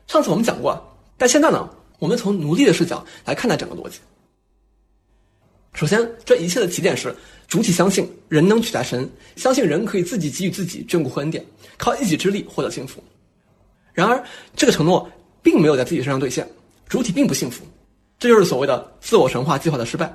[0.06, 0.80] 上次我们讲过，
[1.18, 3.98] 但现在呢，我们从奴隶的视角来看待整个逻辑。
[5.74, 7.16] 首先，这一切的起点是
[7.48, 11.46] 主体相信人能取代神，相信人可以自己给予自己眷顾和恩典，
[11.78, 13.04] 靠一己之力获得幸福。
[13.94, 14.24] 然而，
[14.56, 15.10] 这个承诺。
[15.44, 16.50] 并没有在自己身上兑现，
[16.88, 17.66] 主体并不幸福，
[18.18, 20.10] 这就是所谓的自我神话计划的失败。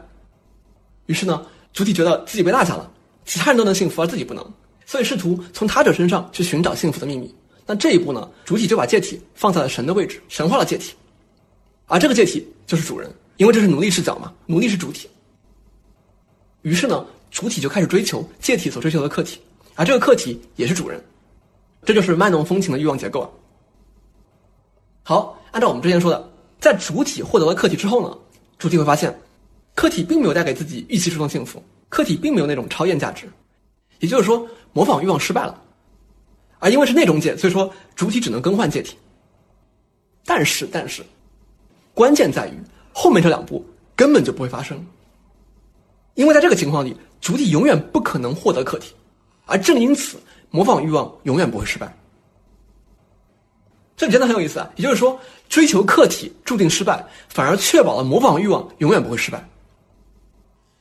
[1.05, 2.91] 于是呢，主体觉得自己被落下了，
[3.27, 4.43] 其他人都能幸福，而自己不能，
[4.87, 7.31] 所以试图从他者身上去寻找幸福的秘密。
[7.67, 10.95] 那这一步呢，主体就把借体放在了神的位置，神化了借体，
[11.85, 15.11] 而这个借体就是主人，因为这是奴隶视角嘛，奴隶是主体。
[16.63, 19.41] 于是呢，主体就开始追求借体所追求的客体，
[19.75, 21.03] 而这个客体也是主人，
[21.85, 23.31] 这就是卖弄风情的欲望结构啊。
[25.03, 28.19] 好，按照我们之前说的，在主体获得了客体之后呢，
[28.59, 29.17] 主体会发现，
[29.75, 33.27] 客体并没有带给自己预期中的幸福，客体并没有那种超验价值，
[34.01, 35.63] 也就是说，模仿欲望失败了。
[36.59, 38.97] 而因为是内中介，所以说主体只能更换介体。
[40.25, 41.03] 但是，但是，
[41.95, 42.53] 关键在于
[42.93, 44.85] 后面这两步根本就不会发生，
[46.19, 48.93] 因为在这个情况里，主体永远不可能获得客体，
[49.47, 50.17] 而正因此，
[50.51, 51.97] 模仿欲望永远不会失败。
[53.97, 54.69] 这里真的很有意思啊！
[54.75, 55.17] 也就是说，
[55.49, 59.49] 追求客体注定失败，反而确保了模仿欲望永远不会失败。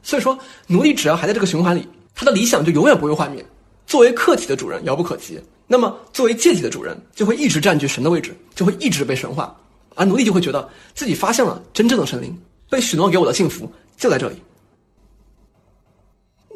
[0.02, 3.45] 所以说，奴隶只要还在这个循环里，他的理想就永远不会幻灭。
[3.86, 9.56] 作为客体的主人遥不可及，那么作为借体的主人就会一直占据神的位置，就会一直被神化，
[9.93, 12.36] 而奴隶就会觉得自己发现了真正的神灵，
[12.71, 14.41] 被许诺给我的幸福就在这里。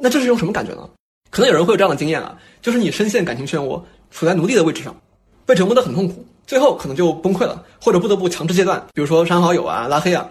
[0.02, 0.90] 那这是一种什么感觉呢？
[1.30, 4.96] 可能有人会有这样的经验啊，就是你深陷感情漩涡，处在奴隶的位置上，
[5.46, 6.26] 被折磨得很痛苦。
[6.48, 10.28] 最后可能就崩溃了，或者不得不强制戒断，比如说删好友啊、拉黑啊。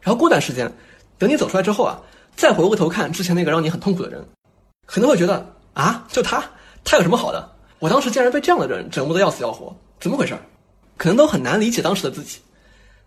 [0.00, 0.70] 然后过段时间，
[1.18, 1.98] 等你走出来之后啊，
[2.36, 4.22] 再回过头看之前那个让你很痛苦的人，
[4.86, 6.44] 可能会觉得啊，就他，
[6.84, 7.50] 他有什么好的？
[7.78, 10.38] 我当时竟然被这样的人折磨的要死要活，怎么回事？
[10.96, 12.38] 可能都很难理解当时的自己，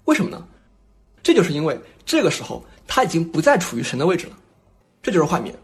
[0.06, 0.44] 为什么呢？
[1.24, 4.34] 这就是因为这个时候他已经不再处于神的位置了，
[5.02, 5.56] 这就是幻灭。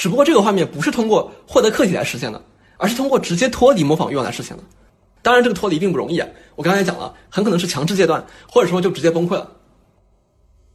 [0.00, 2.42] 只不过这个画面不是通过获得客体来实现的，
[2.78, 4.62] 而是通过直接脱离模仿欲望来实现的。
[5.20, 6.22] 当然，这个脱离并不容易！
[6.56, 9.46] 我刚才讲了，很可能是强制戒断，或者说就直接崩溃了。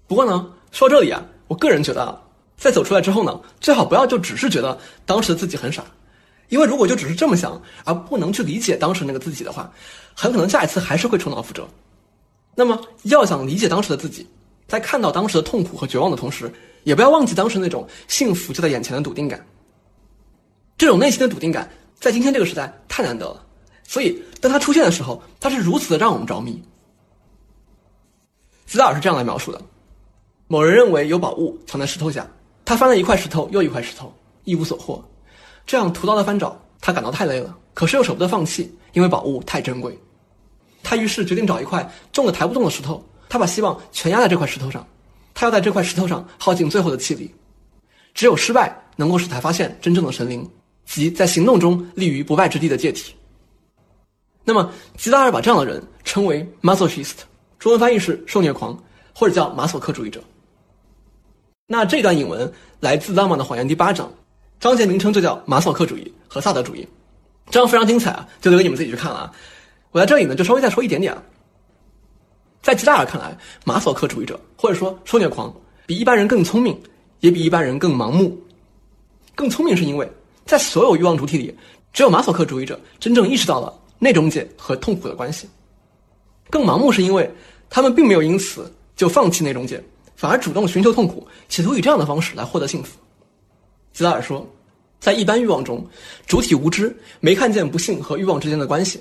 [0.05, 2.21] 不过呢，说到这里啊，我个人觉得啊，
[2.55, 5.83] 在走出来之后呢，最好不要就只是觉得当时的自己很傻，
[6.49, 9.73] 因为如果就只是这么想，而不能去理解当时那个自己的话，
[10.13, 11.67] 很可能下一次还是会重蹈覆辙。
[12.53, 14.27] 那么，要想理解当时的自己，
[14.67, 16.53] 在看到当时的痛苦和绝望的同时，
[16.85, 19.45] 也不要忘记当时那种幸福就在眼前的笃定感。
[20.77, 21.69] 这种内心的笃定感，
[21.99, 23.45] 在今天这个时代太难得了。
[23.83, 26.61] 所以，当它出现的时候，它是如此的让我们着迷。
[28.65, 29.61] 吉达尔是这样来描述的：
[30.47, 32.27] 某人认为有宝物藏在石头下，
[32.63, 35.03] 他翻了一块石头又一块石头，一无所获。
[35.65, 39.97] 这样徒劳的翻找，他感到太累了，可是又舍不得放弃，因为宝物太珍贵。
[40.83, 44.85] 他于是决定找一块重的抬不动的石头，他把希望全压在这块石头上，
[45.35, 47.29] 他要在这块石头上耗尽最后的气力。
[48.15, 50.49] 只有失败能够使他发现真正的神灵，
[50.85, 53.13] 即在行动中立于不败之地的界体。
[54.45, 57.15] 那么，吉达尔把这样的人称为 masochist，
[57.59, 58.81] 中文翻译是受虐狂，
[59.13, 60.23] 或者叫马索克主义者。
[61.67, 64.09] 那这段引文来自《浪漫的谎言》第八章，
[64.59, 66.87] 章节名称就叫马索克主义和萨德主义，
[67.49, 69.31] 这样非常精彩啊，就留给你们自己去看了啊。
[69.91, 71.21] 我在这里呢，就稍微再说一点点啊。
[72.65, 75.53] 在吉达尔看来，马索克主义者或者说受虐狂
[75.85, 76.75] 比一般人更聪明，
[77.19, 78.35] 也比一般人更盲目。
[79.35, 80.11] 更聪明是因为
[80.47, 81.55] 在所有欲望主体里，
[81.93, 83.71] 只有马索克主义者真正意识到了。
[83.99, 85.47] 内中界和痛苦的关系，
[86.49, 87.31] 更盲目是因为
[87.69, 89.79] 他们并没有因此就放弃内中界，
[90.15, 92.97] 反而主动寻求痛苦，企图以这样的方式来获得幸福。
[93.93, 94.43] 吉达尔说，
[94.99, 95.85] 在一般欲望中，
[96.25, 98.99] 主体无知，没看见不幸和欲望之间的关系。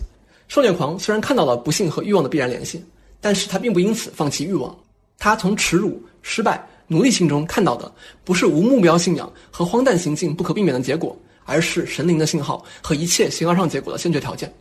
[0.48, 2.84] 受虐狂虽然看到了不幸和欲望的必然联系，
[3.24, 4.76] 但是他并不因此放弃欲望。
[5.16, 7.90] 他从耻辱、失败、奴隶性中看到的，
[8.22, 14.52] 不是无目标信仰和荒诞行径不可避免的结果，而是神灵的信号和一切形而上结果的先决条件。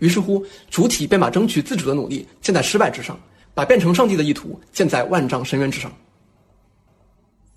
[0.00, 3.16] 于是乎，主体便把争取自主的努力建在失败之上，
[3.54, 5.92] 把变成上帝的意图建在万丈深渊之上。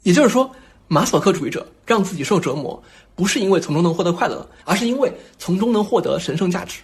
[0.04, 0.47] 也就是说，
[0.88, 2.80] 马索克主义者让自己受折磨，
[3.15, 6.82] 不是因为从中能获得快乐，而是因为从中能获得神圣价值。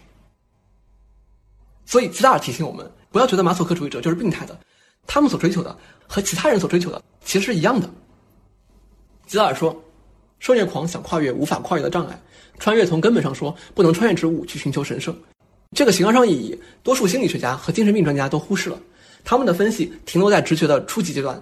[1.85, 4.55] 所以，吉达尔提醒我们，不要觉得马索克主义者就是病态的，
[5.07, 5.75] 他们所追求的
[6.05, 7.89] 和其他人所追求的其实是一样的。
[9.25, 9.75] 吉拉尔说，
[10.37, 12.21] 受虐狂想跨越无法跨越的障碍，
[12.59, 15.17] 穿越从根本上说不能穿越之物去寻求神圣。
[15.71, 18.79] 这个形而上意义，多数心理学家和精神病专家都忽视了。
[19.23, 21.41] 他们的分析停留在直觉的初级阶段。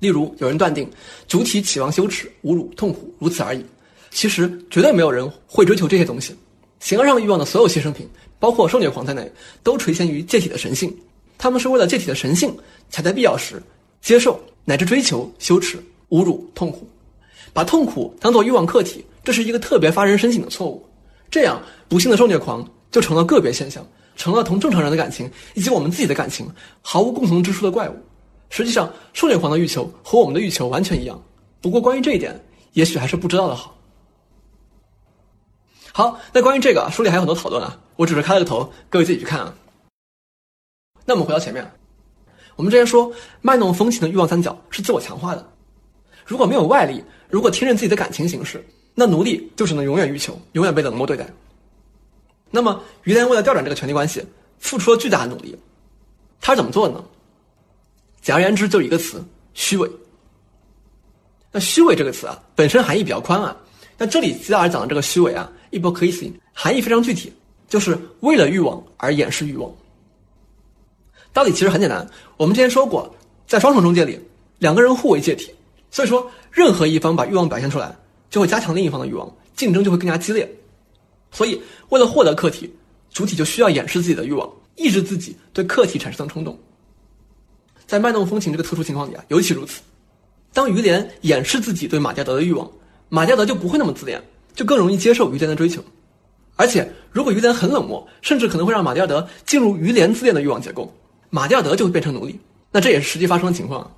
[0.00, 0.90] 例如，有人断定
[1.28, 3.64] 主体期望羞耻、侮辱、痛苦，如此而已。
[4.10, 6.36] 其实，绝对没有人会追求这些东西。
[6.80, 9.30] 形而上欲望的所有牺牲品，包括受虐狂在内，
[9.62, 10.92] 都垂涎于借体的神性。
[11.42, 12.56] 他们是为了借体的神性，
[12.88, 13.60] 才在必要时
[14.00, 15.76] 接受乃至追求羞耻、
[16.10, 16.88] 侮辱、痛苦，
[17.52, 20.86] 把痛苦当做欲望客体，这是一个特别发人深省的错误。
[21.28, 22.64] 这样，不幸的受虐狂。
[22.92, 26.46] 就成了个别现象，成了同正常人的感情以及我们自己的感情
[26.80, 27.96] 毫无共同之处的怪物。
[28.48, 31.20] 实际上，受虐狂的欲求和我们的欲求完全一样。
[31.60, 32.40] 不过，关于这一点，
[32.74, 33.76] 也许还是不知道的好。
[35.92, 39.54] 好，那关于这个书里还有很多讨论啊，我只是开了个头，各位自己去看啊。
[41.04, 41.68] 那我们回到前面，
[42.56, 45.52] 我们之前说卖弄风情的欲望三角是自我强化的。
[46.24, 51.26] 如果没有外力，如果听任自己的感情行事，那奴隶就只能永远欲求，永远被冷漠对待。
[52.50, 54.24] 那么，于连为了调转这个权力关系，
[54.58, 55.58] 付出了巨大的努力。
[56.40, 57.04] 他是怎么做的呢？
[58.20, 59.90] 简而言之，就一个词：虚伪。
[61.50, 63.56] 那虚伪这个词啊，本身含义比较宽啊。
[63.98, 67.32] 那这里吉达尔讲的这个虚伪啊，hypocrisy，含义非常具体，
[67.68, 69.72] 就是为了欲望而掩饰欲望。
[71.32, 73.14] 道理其实很简单，我们之前说过，
[73.46, 74.20] 在双重中介里，
[74.58, 75.50] 两个人互为介体，
[75.90, 77.96] 所以说任何一方把欲望表现出来，
[78.28, 80.48] 就会加强另一方的欲望，竞争就会更加激烈。
[81.30, 82.70] 所以，为了获得客体，
[83.10, 86.58] 主体就需要掩饰自己的欲望，抑制自己对客体产生的冲动。
[87.86, 89.80] 在卖弄风情这个特殊情况里啊，尤其如此。
[90.52, 92.70] 当于连掩饰自己对马加德的欲望，
[93.08, 94.22] 马加德就不会那么自恋，
[94.54, 95.82] 就更容易接受于连的追求。
[96.56, 100.94] 而且，如果于连很冷漠，甚至可能会让马加德进入于连自恋的欲望结构，
[101.34, 102.38] 马加德就会变成奴隶。
[102.70, 103.90] 那这也是实际发生的情况。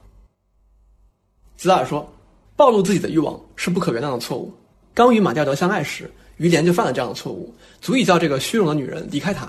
[1.57, 2.09] 吉达尔说，
[2.55, 4.55] 暴露自己的欲望是不可原谅的错误。
[4.95, 6.09] 刚与马加德相爱时。
[6.39, 9.49] 于连就犯了这样的错误，足以叫这个虚荣的女人离开他。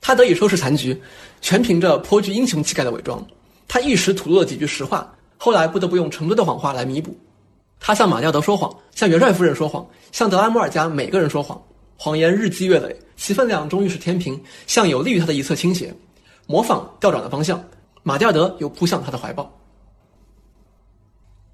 [0.00, 0.98] 他得以收拾残局，
[1.42, 3.22] 全凭着颇具英雄气概的伪装。
[3.68, 7.14] 他一时吐露了几句实话，后来不得不用成堆的谎话来弥补。
[7.78, 11.62] 他向马吊德说谎，向元帅夫人说谎，向德拉摩尔家每个人说谎，
[11.98, 15.94] 谎言日积月累，其分量终于是天平向有利于他的一侧倾斜，
[16.46, 17.62] 模仿调转的方向，
[18.02, 19.50] 马吊德又扑向他的怀抱。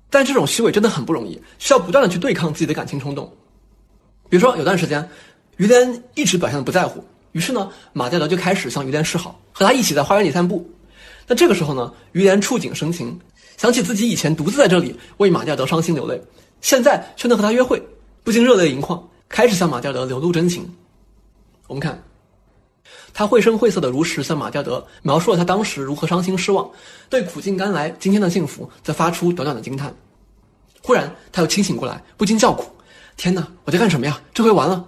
[0.09, 3.33] 但这种虚伪真的很不容易，需要不断的去对抗自己的感情冲动。
[4.29, 5.09] 比如说有段时间，
[5.57, 10.69] 于连一直表现的不在乎，于是呢，马吊德就开始向于连示好，和他一起在花园里散步。
[11.29, 13.17] 那这个时候呢，于连触景生情，
[13.57, 16.21] 想起自己以前独自在这里为马吊德伤心流泪，
[16.61, 17.81] 现在却能和他约会，
[18.25, 20.69] 不禁热泪盈眶，开始向马吊德流露真情。
[21.69, 22.03] 我们看，
[23.13, 26.69] 他绘声绘色的如实向马吊德描述了他当时如何伤心失望，
[27.09, 29.95] 对苦尽甘来今天的幸福则发出短短的惊叹。
[30.83, 32.65] 忽然他又清醒过来，不禁叫苦
[33.17, 34.21] ：“天哪，我在干什么呀？
[34.33, 34.85] 这回完了！”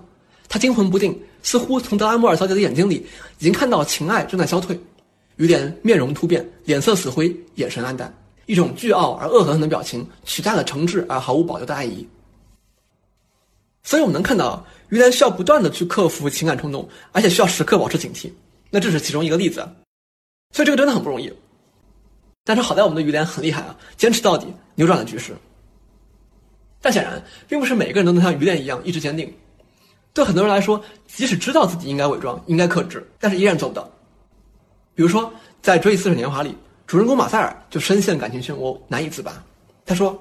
[0.48, 3.06] 他惊魂不定，似乎从德拉莫尔小姐的眼睛里
[3.38, 4.78] 已经看到情爱正在消退。
[5.36, 8.12] 于连面容突变，脸色死灰，眼神黯淡，
[8.46, 12.06] 一种倨傲而恶狠狠的表情取代了诚挚而毫无保留的爱意。
[13.82, 18.32] 所以我们能看到，于连需要不断的去克服情感冲动，而且需要时刻保持警惕。
[18.70, 19.66] 那这是其中一个例子。
[20.52, 21.32] 所以这个真的很不容易。
[22.44, 25.36] 但是好在我们的于连很厉害啊，坚持到底，扭转了局势。
[26.80, 29.32] 但显然，并不是每个人都能像于连一样意志坚定。
[30.12, 33.88] 对很多人来说，即使知道自己应该伪装、应该克制，但是依然做不到。
[34.94, 36.54] 比如说，在《追忆似水年华》里，
[36.86, 39.42] 主人公马塞尔就深陷感情漩涡，难以自拔。
[39.86, 40.20] 他说：“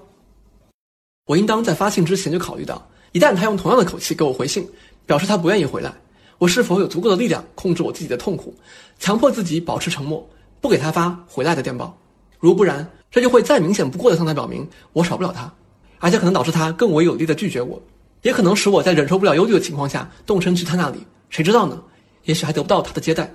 [1.25, 4.67] 我应当在发信之前就考虑到，一旦他用同样的口气给我回信，
[5.05, 5.93] 表示他不愿意回来，
[6.37, 8.55] 我是否有足够的力量控制我自己的痛苦，
[8.99, 10.25] 强迫自己保持沉默，
[10.61, 11.97] 不给他发回来的电报？
[12.39, 15.53] 如不然，这就会再明显不过的向他表明我少不了他，
[15.99, 17.81] 而且可能导致他更为有力的拒绝我，
[18.21, 21.05] 也可能使我在忍受不了忧虑的情况下动身去他那里。
[21.29, 21.81] 谁知道呢？
[22.23, 23.29] 也许还得不到他的接待。”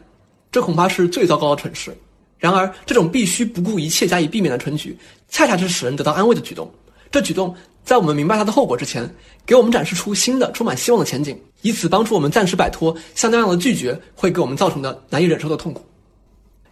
[0.51, 1.95] 这恐怕是最糟糕的蠢事。
[2.39, 4.97] 然而，这种必须不顾一切加以避免的蠢举，
[5.29, 6.73] 恰恰是使人得到安慰的举动。
[7.11, 7.55] 这举动
[7.87, 9.09] 在我们明白它的后果之前，
[9.46, 15.87] 给我们展示出新的、充满希望的前景，以此帮助我们暂时摆脱像那样的拒绝会给我们造成的难以忍受的痛苦。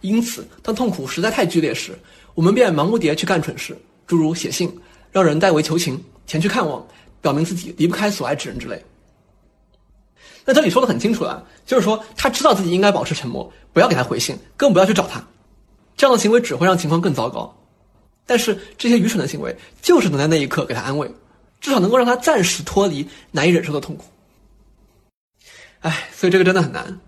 [0.01, 1.97] 因此，当痛苦实在太剧烈时，
[2.33, 4.69] 我们便盲目地去干蠢事，诸如写信、
[5.09, 6.85] 让人代为求情、前去看望、
[7.21, 8.83] 表明自己离不开所爱之人之类。
[10.43, 15.25] 那这里说的很清楚了，就是说他知道自己应该保持沉默，不要给他回信，更不要去找他。
[15.95, 17.55] 这样的行为只会让情况更糟糕。
[18.25, 21.09] 但是这些愚蠢的行为，就是能在那一刻给他安慰，
[21.59, 24.05] 至少能够让他暂时脱离难以忍受的痛苦。
[25.81, 26.99] 唉，所以这个真的很难。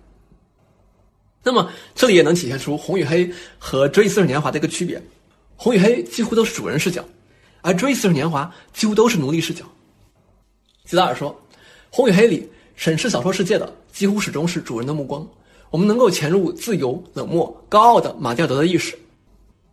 [1.44, 3.28] 那么这里也能体现出《红与黑》
[3.58, 4.98] 和《追忆似水年华》的一个区别：
[5.56, 7.04] 《红与黑》几乎都是主人视角，
[7.62, 8.46] 而《追忆似水年华》
[8.78, 9.66] 几乎都是奴隶视角。
[10.86, 11.32] 吉达尔说，
[11.90, 12.50] 《红与黑》里。
[12.80, 15.28] 审视小说世界的几乎始终是主人的目光，
[15.72, 18.96] 我们能够潜入自由、冷漠、高傲的马蒂尔德的意识。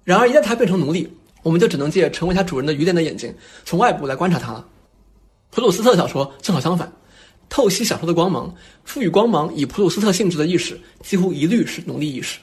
[0.05, 3.33] 然而，一旦他变成奴隶，我们就只能借成为他主人的鱼脸的眼睛，
[3.65, 4.67] 从外部来观察他了。
[5.51, 6.91] 普鲁斯特小说正好相反，
[7.49, 8.53] 透析小说的光芒，
[8.83, 12.41] 赋予光芒以普鲁斯特性质的意识，几乎一律是奴隶意识。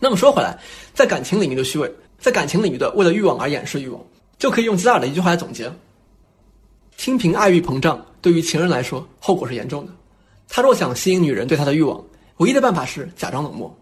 [0.00, 0.58] 那么说回来，
[0.92, 4.04] 在感情领域的虚伪，在感情领域的为了欲望而掩饰欲望，
[4.36, 5.72] 就可以用吉达尔的一句话来总结。
[6.96, 9.92] 听凭爱欲膨胀，对于情人来说，后果是严重的。
[10.48, 12.04] 他若想吸引女人对他的欲望，
[12.38, 13.74] 唯一的办法是假装冷漠。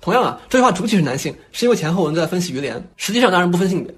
[0.00, 3.94] 同样啊，这句话主体是男性，是因为前后文都在分析于连，实际上当然不分性别。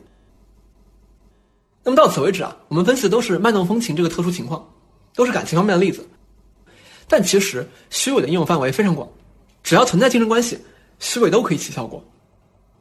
[1.85, 4.69] 那么到此为止啊，我们分析的都是卖弄风情这个特殊情况，
[5.15, 6.07] 都是感情方面的例子。
[7.07, 9.09] 但其实虚伪的应用范围非常广，
[9.63, 10.59] 只要存在竞争关系，
[10.99, 12.03] 虚伪都可以起效果。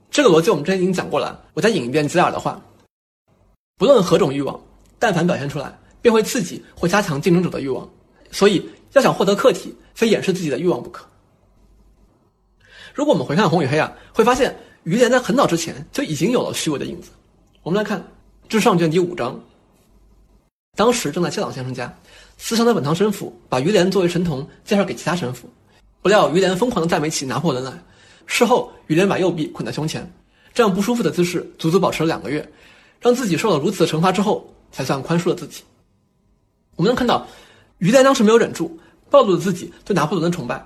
[0.09, 2.61] 这个逻辑我们之前已经讲过了，我再引一遍吉尔的话。
[3.77, 4.59] 不论何种欲望，
[4.99, 7.87] 但凡表现出来，便会刺激或加强竞争者的欲望。
[8.31, 11.05] 所以，要想获得客体，非掩饰自己的欲望不可。
[12.93, 17.11] 如果我们回看《红与黑》啊，会发现于连在很早之前就已经有了虚伪的影子。
[17.63, 17.99] 我们来看
[18.49, 19.39] 《至上卷》第五章，
[20.75, 21.93] 当时正在谢朗先生家，
[22.37, 25.49] 慈祥的本堂神父把于连作为神童介绍给其他神父，
[26.01, 27.71] 不料于连疯狂的赞美起拿破仑来。
[28.25, 30.09] 事后，于连把右臂捆在胸前，
[30.53, 32.49] 这样不舒服的姿势足足保持了两个月。
[32.99, 35.63] 让自己受了如此的惩罚之后，才算宽恕了自己。
[36.75, 37.25] 我们能看到，
[37.79, 38.79] 于连当时没有忍住，
[39.09, 40.63] 暴露了自己对拿破仑的崇拜，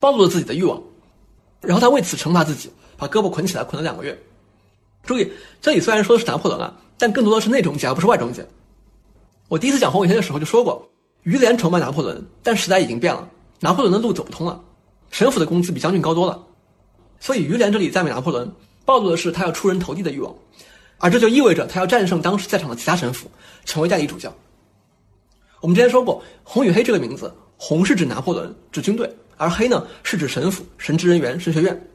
[0.00, 0.82] 暴露了自己的欲望，
[1.60, 4.16] 然后他为此惩罚自己，把胳膊捆起来捆了两个月。
[5.04, 5.30] 注意，
[5.60, 8.46] 这里虽然说的是拿破仑啊，但更多的是内中介而不是外中介。
[9.48, 10.88] 我第一次讲红雨天的时候就说过，
[11.22, 13.28] 于连崇拜拿破仑，但时代已经变了，
[13.60, 14.60] 拿破仑的路走不通了，
[15.10, 16.44] 神父的工资比将军高多了，
[17.20, 18.50] 所以于连这里赞美拿破仑，
[18.84, 20.34] 暴露的是他要出人头地的欲望。
[20.98, 23.30] 而这就意味着他要战胜当时在场的其他神父，
[23.64, 24.34] 成为代理主教。
[25.60, 31.88] 我们之前说过，红与黑这个名字红是指拿破仑，指军队，而黑呢是指神府、神职人员、神学院。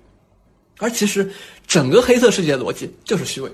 [0.79, 1.31] 而其实
[1.67, 3.51] 整个黑色世界的逻辑就是虚伪。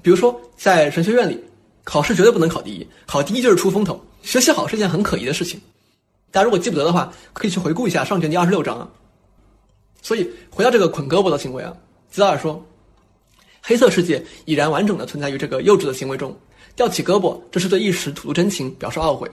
[0.00, 1.42] 比如说，在神学院里，
[1.82, 4.00] 考试绝对不能考第一，考第一就是出风头。
[4.22, 5.60] 学习好是件很可疑的事情。
[6.30, 8.88] 大家如果记不得的话，可以去回顾一下上卷第二十六章啊。
[10.00, 11.74] 所以回到这个捆胳膊的行为啊，
[12.10, 12.64] 吉达尔说，
[13.60, 16.36] 黑色世界已然完整的存在于这个幼稚的行为中。
[16.76, 19.26] 吊起胳膊，这是对一时吐露真情表示懊悔；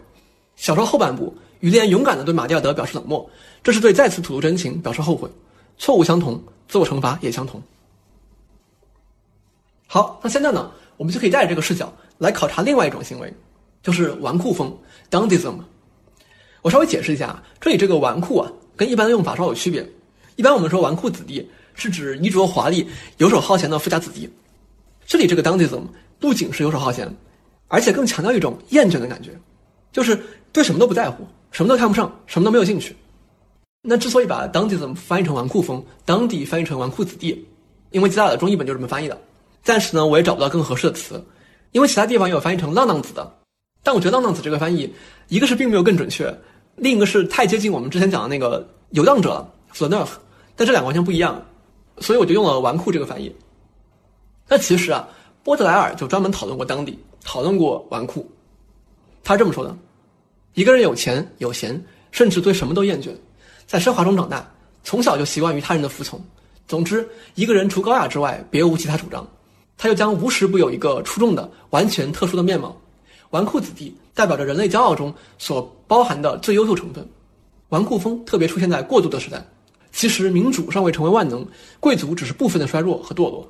[0.55, 3.29] 小说后半部，于连勇敢的对马蒂尔德表示冷漠，
[3.63, 5.29] 这是对再次吐露真情表示后悔。
[5.77, 7.61] 错误相同，自我惩罚也相同。
[9.87, 13.33] 好，那现在呢，我们就可以带着这个视角来考察另外一种行为，
[13.83, 14.75] 就是纨绔风
[15.11, 15.55] （dandism）。
[16.61, 19.87] 我稍微解释一下，这里这个纨绔啊，跟一般的用法稍有区别。
[20.35, 22.87] 一般我们说纨绔子弟是指衣着华丽、
[23.17, 24.29] 游手好闲的富家子弟，
[25.05, 25.83] 这里这个 dandism
[26.19, 27.13] 不仅是游手好闲，
[27.67, 29.31] 而且更强调一种厌倦的感觉，
[29.91, 30.19] 就是
[30.51, 32.93] 对什么都不在乎，什么都看不上，什么都没有兴趣。
[33.81, 37.47] 那之所以把 Dandyism 翻译成纨绔风，Dandy 翻译成纨绔子弟，
[37.91, 39.17] 因为吉达尔的中译本就这么翻译的。
[39.63, 41.23] 暂时呢，我也找不到更合适的词，
[41.71, 43.37] 因为其他地方也有翻译成浪荡子的，
[43.83, 44.93] 但我觉得浪荡子这个翻译，
[45.29, 46.37] 一个是并没有更准确，
[46.75, 50.07] 另一个是太接近我们之前讲的那个游荡者 f l a n e r
[50.57, 51.41] 但这两个完全不一样，
[51.99, 53.33] 所以我就用了纨绔这个翻译。
[54.49, 55.07] 那其实啊，
[55.41, 58.21] 波德莱尔就专门讨论过当地，讨论过纨绔，
[59.23, 59.73] 他是这么说的：
[60.55, 61.79] 一个人有钱有闲，
[62.11, 63.09] 甚至对什么都厌倦，
[63.67, 64.49] 在奢华中长大，
[64.85, 66.19] 从小就习惯于他人的服从。
[66.65, 69.27] 总之，一个人除高雅之外，别无其他主张。
[69.77, 72.75] 他又将无时不有一个出众的、完全特殊的面貌。
[73.31, 77.05] 纨绔子弟代表着人类骄傲中所包含的最优秀成分。
[77.67, 79.45] 纨绔风特别出现在过渡的时代。
[79.91, 81.45] 其实民主尚未成为万能，
[81.81, 83.45] 贵族只是部分的衰弱和堕落。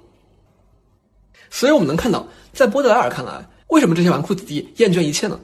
[1.52, 5.40] 所以我们能看到，在波德莱尔看来，为什么这些纨绔子弟厌倦一切呢？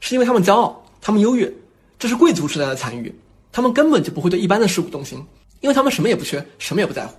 [0.00, 1.52] 是因为他们骄傲，他们优越，
[1.98, 3.14] 这是贵族时代的残余。
[3.50, 5.18] 他们根本就不会对一般的事物动心，
[5.60, 7.14] 因为他们什么也不缺，什么也不在乎。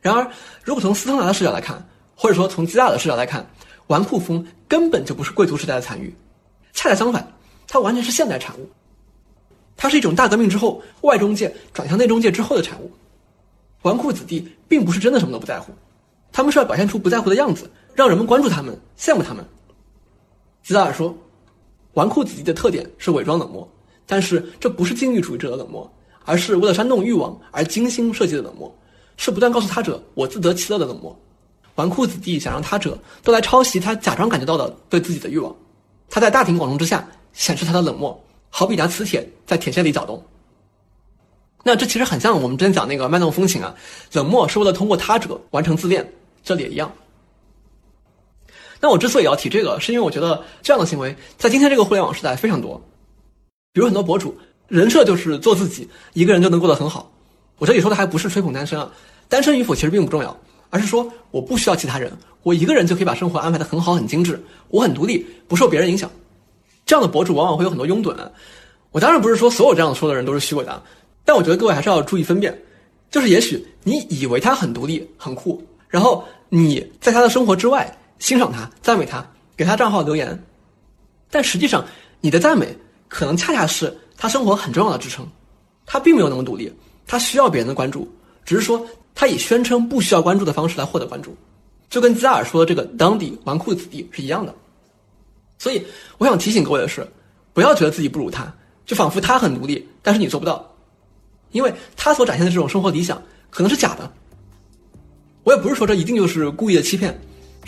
[0.00, 0.30] 然而，
[0.62, 1.84] 如果从斯通纳的视角来看，
[2.14, 3.48] 或者说从基达尔的视角来看，
[3.88, 6.14] 纨绔风根本就不是贵族时代的残余，
[6.72, 7.26] 恰恰相反，
[7.66, 8.68] 它完全是现代产物。
[9.76, 12.90] 它是一种大革命之后外中介转向内中介之后的产物。
[13.82, 15.72] 纨绔子弟并不是真的什么都不在乎，
[16.32, 19.44] 他们是要表现出不在乎的样子，让人们关注他们、羡慕他们。
[20.62, 21.16] 吉达尔说，
[21.94, 23.68] 纨绔子弟的特点是伪装冷漠，
[24.06, 25.90] 但是这不是禁欲主义者的冷漠，
[26.24, 28.72] 而是为了煽动欲望而精心设计的冷漠。
[29.20, 31.18] 是不断告诉他者“我自得其乐”的冷漠，
[31.74, 35.52] 纨绔子弟想让他者都来抄袭他假装感觉到的对自己的欲望。
[36.08, 38.16] 他在大庭广众之下显示他的冷漠，
[38.48, 40.24] 好比拿磁铁在铁线里搅动。
[41.64, 43.74] 那这其实很像我们之前讲那个卖弄风情啊，
[44.12, 46.08] 冷漠是为了通过他者完成自恋，
[46.44, 46.92] 这里也一样。
[48.80, 52.80] 那我之所以要提这个，是因为我觉得这样的行为在今天这个互联网时代非常多，
[53.72, 54.36] 比如很多博主
[54.68, 57.10] 人设就是做自己，一个人就能过得很好。
[57.58, 58.90] 我这里说的还不是吹捧单身啊，
[59.28, 60.36] 单身与否其实并不重要，
[60.70, 62.12] 而是说我不需要其他人，
[62.42, 66.10] 我一个人就可以把生活安排的很好很精致，我很独立，不受别人影响。
[66.86, 68.14] 这样的博主往往会有很多拥趸。
[68.92, 70.82] 我当然不是说所有这样说的人都是虚伪的，
[71.24, 72.56] 但我觉得各位还是要注意分辨，
[73.10, 79.24] 就是也许你以为他很独立很酷，然后你在他的生活之外欣赏他、赞美他、
[79.56, 80.42] 给他账号留言，
[81.30, 81.84] 但实际上
[82.20, 82.76] 你的赞美
[83.08, 85.26] 可能恰恰是他生活很重要的支撑，
[85.86, 86.72] 他并没有那么独立。
[87.06, 88.06] 他需要别人的关注，
[88.44, 91.34] 只是说他以宣称不需要关注的方式来获得关注，
[91.88, 94.54] 就跟基达尔说的这个当地纨绔子弟是一样的。
[95.56, 95.82] 所以
[96.18, 97.06] 我想提醒各位的是，
[97.54, 98.52] 不要觉得自己不如他，
[98.84, 100.70] 就仿佛他很独立，但是你做不到，
[101.52, 104.12] 因为他所展现的这种生活理想可能是假的。
[105.44, 107.18] 我也不是说这一定就是故意的欺骗，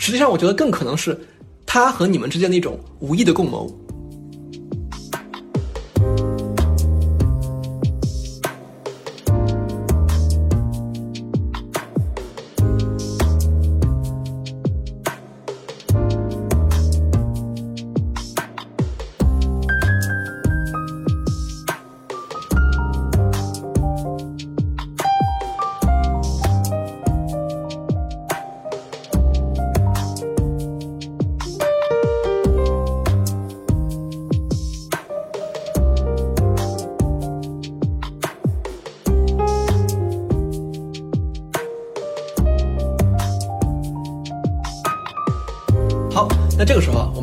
[0.01, 1.15] 实际上我觉得更可能是
[1.63, 3.71] 他和你们之间的一种无意的共谋。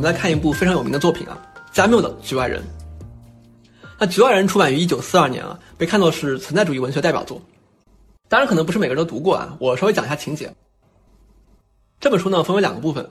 [0.08, 1.38] 来看一部非常有名的作品啊，
[1.70, 2.62] 加缪的《局外人》。
[3.98, 7.38] 那《局外人》出版于一九四二年啊，被看作是存在主义文学代表作。
[8.26, 10.50] 当然，可能不是每个人都读过啊，我稍微讲一下情节。
[12.00, 13.06] 这本书呢，分为两个部分。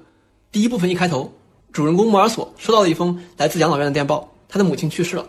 [0.52, 1.32] 第一部分一开头，
[1.72, 5.24] 主人公莫尔索收到了一封来自养老院的电报，他的母亲去世了。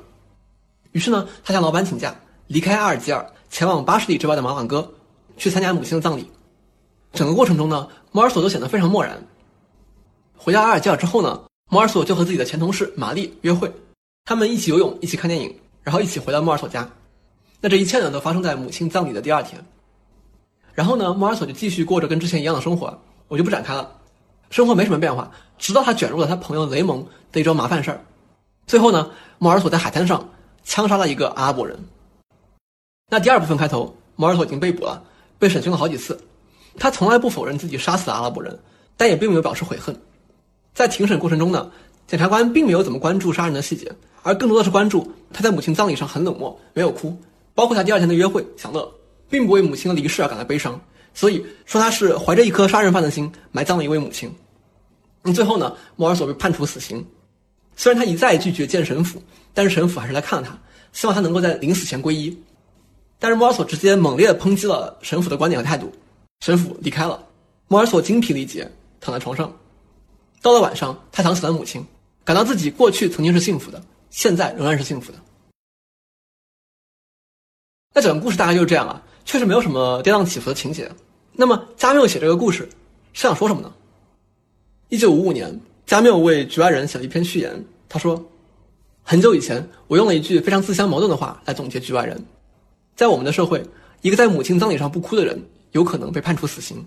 [0.93, 2.15] 于是呢，他向老板请假，
[2.47, 4.91] 离开阿尔及尔，前往八十里之外的马朗哥，
[5.37, 6.31] 去参加母亲的葬礼。
[7.13, 9.23] 整个过程中呢，摩尔索都显得非常漠然。
[10.35, 13.71] 回到阿尔及尔之后呢，摩尔索就和自己的前同事玛丽约会，
[14.25, 16.91] 他们一起游泳，一起看电影，然后一起回到莫尔索家。
[17.61, 19.63] 那这一切呢，都发生在母亲葬礼的第二天。
[20.73, 22.99] 然后呢，莫尔索就继续过着跟之前一样的生活，
[23.29, 23.93] 我就不展开了。
[24.49, 28.03] 生活没什么变化，直到他卷入了他朋友雷蒙的一桩麻烦事儿。
[28.67, 30.27] 最后呢，莫尔索在海滩上
[30.65, 31.79] 枪杀了一个阿拉伯人。
[33.11, 35.03] 那第二部分开头，莫尔索已经被捕了，
[35.39, 36.19] 被审讯了好几次。
[36.79, 38.59] 他从来不否认自己杀死了阿拉伯人，
[38.97, 39.95] 但也并没有表示悔恨。
[40.79, 41.69] 在庭审过程中呢，
[42.07, 43.91] 检察官并没有怎么关注杀人的细节，
[44.23, 47.21] 而更多的是关注他在母亲葬礼上很冷漠，没有哭，
[47.53, 48.89] 包括他第二天的约会享乐，
[49.29, 50.81] 并不为母亲的离世而感到悲伤。
[51.15, 54.33] 所以说他是怀着一颗杀人犯的心埋葬了一位母亲。
[55.21, 57.05] 那最后呢，莫尔索被判处死刑。
[57.75, 59.21] 虽然他一再拒绝见神父，
[59.53, 60.57] 但是神父还是来看了他，
[60.93, 62.41] 希望他能够在临死前皈依。
[63.19, 65.91] 但是莫尔索直接猛烈的抨击了神父的观点和态度。
[66.39, 67.21] 神父离开了，
[67.67, 68.71] 莫尔索精疲力竭，
[69.01, 69.53] 躺在床上。
[70.41, 71.85] 到了晚上，他想起了母亲，
[72.25, 75.19] 感到自己过去曾经是幸福的，现在仍然是幸福的。
[77.95, 80.91] 那整个故事大概就是这样啊，确实没有什么跌宕起伏的情节。
[81.33, 82.69] 那么加缪写这个故事
[83.13, 83.73] 是想说什么呢？
[84.89, 88.25] 一九五五年，加缪为《局外人》写了一篇序言，他说
[89.03, 92.17] ：“很久以前，我用了一句非常自相矛盾的话来总结《局外人》，
[92.95, 93.65] 在我们的社会，
[94.03, 95.41] 一个在母亲葬礼上不哭的人。”
[95.73, 96.83] 有可能被判处死刑。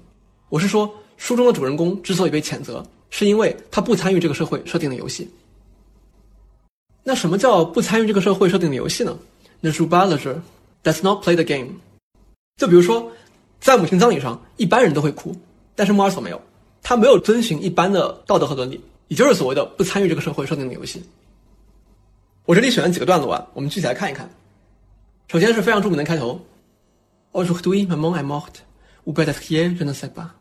[0.50, 5.30] 我是说，书中的主人公之所以被谴责，是因为他不参与这个社会设定的游戏。
[7.04, 9.16] 那什么叫不参与这个社会设定的游戏呢
[9.62, 10.42] ？The r u b a l a g e r
[10.84, 11.80] does not play the game。
[12.58, 13.12] 就比如说，
[13.60, 15.36] 在母亲葬礼上，一般人都会哭，
[15.76, 16.42] 但是莫尔索没有，
[16.82, 21.04] 他没有遵循一般的道德和伦理，也就是所谓的不参与这个社会设定的游戏。
[22.46, 24.30] 我这里选了几个段落啊，我们具体来看一看。
[25.28, 26.40] 首先是非常著名的开头
[27.32, 28.62] ：Aujourd'hui, maman est morte。
[29.04, 30.36] 我不要再提，真的塞吧。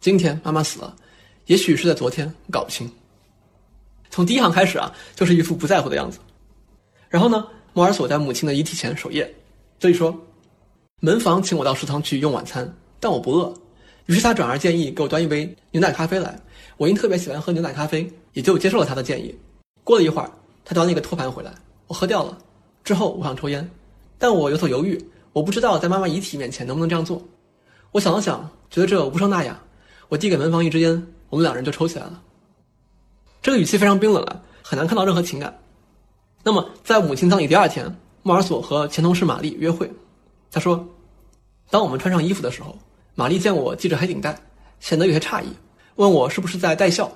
[0.00, 0.96] 今天妈妈死了，
[1.48, 2.90] 也许是在昨天，搞不清。
[4.10, 6.18] 从第一行开始啊，就是一副不在乎的样子。
[7.08, 9.34] 然后呢，莫尔索在母亲的遗体前守夜。
[9.78, 10.14] 这里说，
[11.00, 12.70] 门房请我到食堂去用晚餐，
[13.00, 13.54] 但我不饿。
[14.04, 16.38] 于是他转而建议给我端一杯牛奶咖啡来。
[16.76, 19.34] 我因特别喜欢喝牛奶咖啡，也就接受了他的建议。
[19.82, 20.30] 过了一会儿，
[20.66, 21.54] 他端了一个托盘回来，
[21.86, 22.36] 我喝掉了。
[22.84, 23.66] 之后我想抽烟，
[24.18, 27.26] 但我有所犹豫，我不知道在妈妈遗体面前能不能这样做。
[27.92, 29.58] 我想了想，觉得这无伤大雅。
[30.10, 32.22] 我递给门房一支烟，我们两人就抽起来了。
[33.42, 35.56] 这个语气非常冰冷啊，很难看到任何情感。
[36.42, 39.90] 那么，在母亲葬礼第二天，莫尔索和前同事玛丽约会。
[40.50, 40.86] 他说
[41.70, 42.76] ：“当我们穿上衣服的时候，
[43.14, 44.38] 玛丽见我系着黑领带，
[44.80, 45.48] 显得有些诧异，
[45.96, 47.10] 问我是不是在带笑。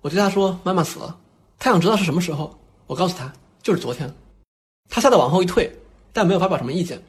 [0.00, 1.16] 我对她说：‘妈妈死了。’
[1.58, 2.58] 她想知道是什么时候。
[2.86, 3.32] 我告诉她，
[3.62, 4.12] 就是昨天。
[4.88, 5.72] 她吓得往后一退，
[6.12, 7.00] 但没有发表什么意见。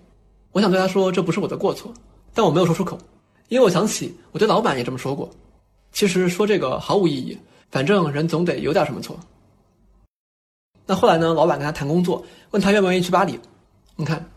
[0.52, 1.94] 我想对她说，这不是我的过错。”
[2.38, 2.98] 但我没有说出口，
[3.48, 5.30] 因为我想起我对老板也这么说过。
[5.96, 7.38] 其实说这个毫无意义，
[7.72, 9.18] 反正人总得有点什么错。
[10.86, 11.34] 那后来呢？
[11.34, 12.22] 老板跟他谈工作，
[12.52, 13.40] 问他愿不愿意去巴黎。
[13.96, 14.30] 你看，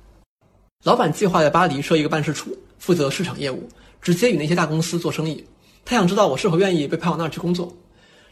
[0.84, 3.68] 老板计划在巴黎设一个办事处，负责市场业务，
[4.00, 5.44] 直接与那些大公司做生意。
[5.84, 7.76] 他想知道我是否愿意被派往那儿去工作。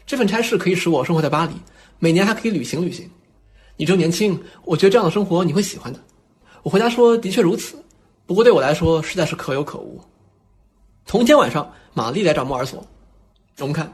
[0.05, 1.51] 这份差事可以使我生活在巴黎，
[1.99, 3.11] 每年还可以旅行旅行。
[3.75, 5.99] 你正年轻，我觉得这样的生活你会喜欢的。
[6.63, 7.77] 我回答说：的确如此。
[8.25, 9.99] 不过对我来说实在是可有可无。
[11.05, 12.81] 同一天晚上，玛丽来找莫尔索。
[13.59, 13.91] 我们看，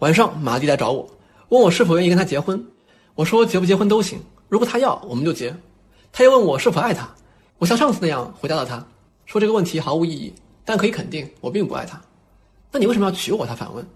[0.00, 1.08] 晚上马蒂来找我，
[1.48, 2.62] 问我是否愿意跟他结婚。
[3.14, 5.56] 我说结不结婚都行，如果他要，我们就结。
[6.12, 7.08] 他又问我是否爱他，
[7.56, 8.86] 我像上次那样回答了他，
[9.24, 10.34] 说这个问题毫无意义，
[10.66, 11.98] 但可以肯定我并不爱他。
[12.70, 13.46] 那你为什么要娶我？
[13.46, 13.86] 他反问。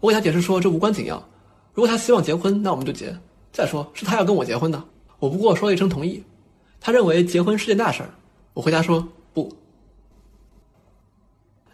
[0.00, 1.22] 我给他解释说这无关紧要，
[1.72, 3.16] 如果他希望结婚，那我们就结。
[3.52, 4.82] 再说是他要跟我结婚的，
[5.20, 6.20] 我不过说了一声同意。
[6.80, 8.10] 他认为结婚是件大事儿。
[8.54, 9.54] 我回答说不。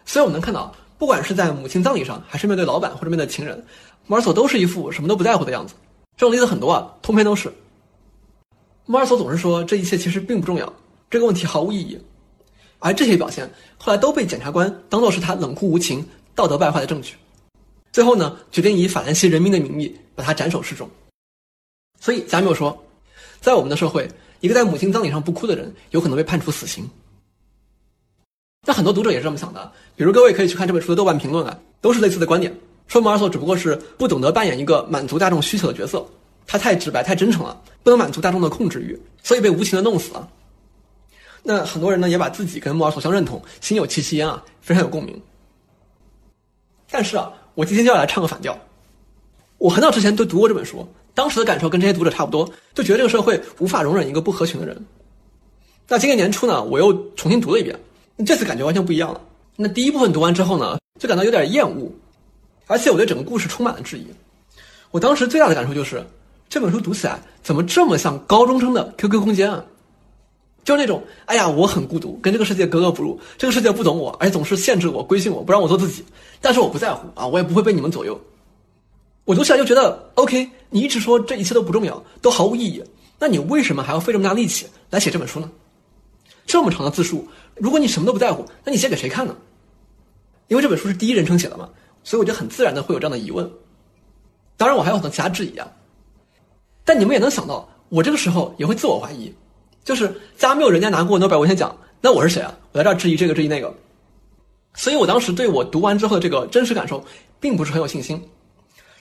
[0.05, 3.65] 所以我们能看到，不管是在母亲葬礼上，还是面对老板或者面对情人，
[4.05, 5.73] 莫尔索都是一副什么都不在乎的样子。
[6.17, 7.51] 这种例子很多啊，通篇都是。
[8.85, 10.71] 莫尔索总是说这一切其实并不重要，
[11.09, 11.97] 这个问题毫无意义。
[12.79, 17.15] 而这些表现后来都被检察官当作是他冷酷无情、道德败坏的证据。
[17.91, 20.89] 最后呢，决定以法兰西人民的名义把他斩首示众。
[21.99, 22.77] 所以加缪说，
[23.39, 24.05] 在我们的社会。
[24.41, 26.89] 一个在母亲葬礼上不哭的人，有可能被判处死刑。
[28.65, 32.55] 那很多读者也是这么想的，比如各位可以去看这本书的豆瓣评论啊，都是类似的观点，
[32.87, 36.05] 说莫尔索只不过是不懂得扮演一个满足大众需求的角色，
[36.45, 40.29] 他太直白、太真诚了，不能满足大众的控制欲，所以被无情的弄死了。
[41.41, 45.19] 那很多人呢，也把自己跟莫尔索相认同，心有戚戚焉啊，非常有共鸣。
[46.91, 48.59] 但是啊，我今天就要来唱个反调。
[49.57, 50.87] 我很早之前都读过这本书。
[51.15, 54.85] 当时的感受跟这些读者差不多，就觉得这个社会无法容忍一个不合群的人。
[55.87, 57.77] 那今年年初呢，我又重新读了一遍，
[58.25, 59.21] 这次感觉完全不一样了。
[59.55, 61.91] 那第一部分读完之后呢，就感到有点厌恶，
[62.67, 64.05] 而且我对整个故事充满了质疑。
[64.91, 66.05] 我当时最大的感受就是，
[66.49, 69.63] 这本书读起来怎么这么像高中生的 QQ 空间啊？
[70.63, 76.03] 就是那种，哎呀，我很孤独，跟这个世界格格不入，这个世界不懂我，而且总是限制我、规训我，不让我做自己。
[76.41, 78.19] 但是我不在乎啊，我也不会被你们左右。
[79.25, 82.83] 我读起来就觉得，OK，你一直说这一切都不重要，都毫无意义，
[83.19, 85.49] 那你为什么还要费这么大力气来写这本书呢？
[86.45, 87.27] 这么长的字数，
[87.59, 89.35] 如果你什么都不在乎，那你写给谁看呢？
[90.47, 91.69] 因为这本书是第一人称写的嘛，
[92.03, 93.49] 所以我就很自然的会有这样的疑问。
[94.57, 95.71] 当然，我还有很多其他质疑啊。
[96.83, 99.33] 但你们也能想到，我这个时候也会自我怀疑，
[99.83, 102.57] 就是加缪人家拿过诺贝尔文学奖，那我是谁啊？
[102.71, 103.73] 我在这儿质疑这个质疑那个。
[104.73, 107.03] 所以我当时对我读完之后的这个真实感受，
[107.39, 108.21] 并不是很有信心。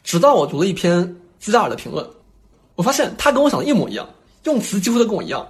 [0.03, 2.07] 直到我读了一篇基达尔的评论，
[2.75, 4.09] 我发现他跟我想的一模一样，
[4.45, 5.47] 用词几乎都跟我一样。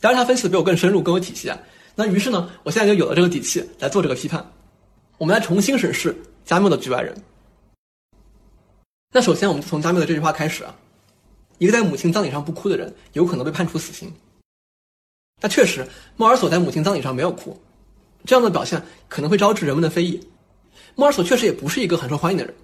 [0.00, 1.58] 当然，他分析的比我更深入，更有体系啊。
[1.94, 4.44] 那于是呢，我现在就有了这个底气来做这个批判。
[5.18, 7.14] 我们来重新审视加缪的《局外人》。
[9.12, 10.74] 那首先，我们就从加缪的这句话开始啊：
[11.58, 14.10] 一个在母亲葬礼上不哭的人，有可能被判处死刑。
[15.42, 15.86] 那确实，
[16.16, 17.60] 莫尔索在母亲葬礼上没有哭，
[18.24, 20.20] 这样的表现可能会招致人们的非议。
[20.94, 22.54] 莫尔索确实也不是一个很受欢迎的人，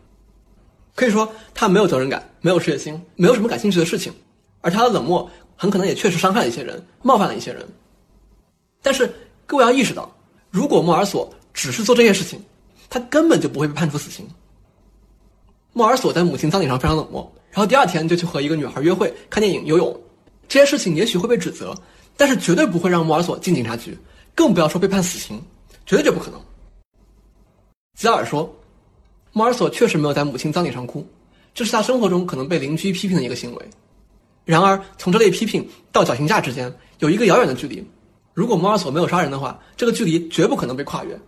[0.94, 4.12] 可以说他没有责任感，没有事业心，没有什么感兴趣的事情，
[4.60, 5.30] 而他的冷漠。
[5.58, 7.66] 很可能也确实伤害了一些人，冒犯了一些人。
[8.82, 9.12] 但是
[9.46, 10.10] 各位要意识到，
[10.50, 12.40] 如果莫尔索只是做这些事情，
[12.88, 14.26] 他根本就不会被判处死刑。
[15.72, 20.00] 莫尔索在母亲葬礼上非常冷漠，然后第二天就去和一个女孩约会、看电影、游泳，
[20.48, 21.74] 这些事情也许会被指责，
[22.16, 23.98] 但是绝对不会让莫尔索进警察局，
[24.34, 25.42] 更不要说被判死刑，
[25.84, 26.40] 绝对就不可能。
[27.94, 28.54] 吉尔说，
[29.32, 31.06] 莫尔索确实没有在母亲葬礼上哭，
[31.54, 33.70] 这是他生活中可能被邻居批评的一个行为。
[34.44, 37.84] 然而，从这类批评到绞刑架之间有一个遥远的距离。
[38.36, 41.18] 如果摩尔索没有杀人的话，这个距离绝不可能被跨越。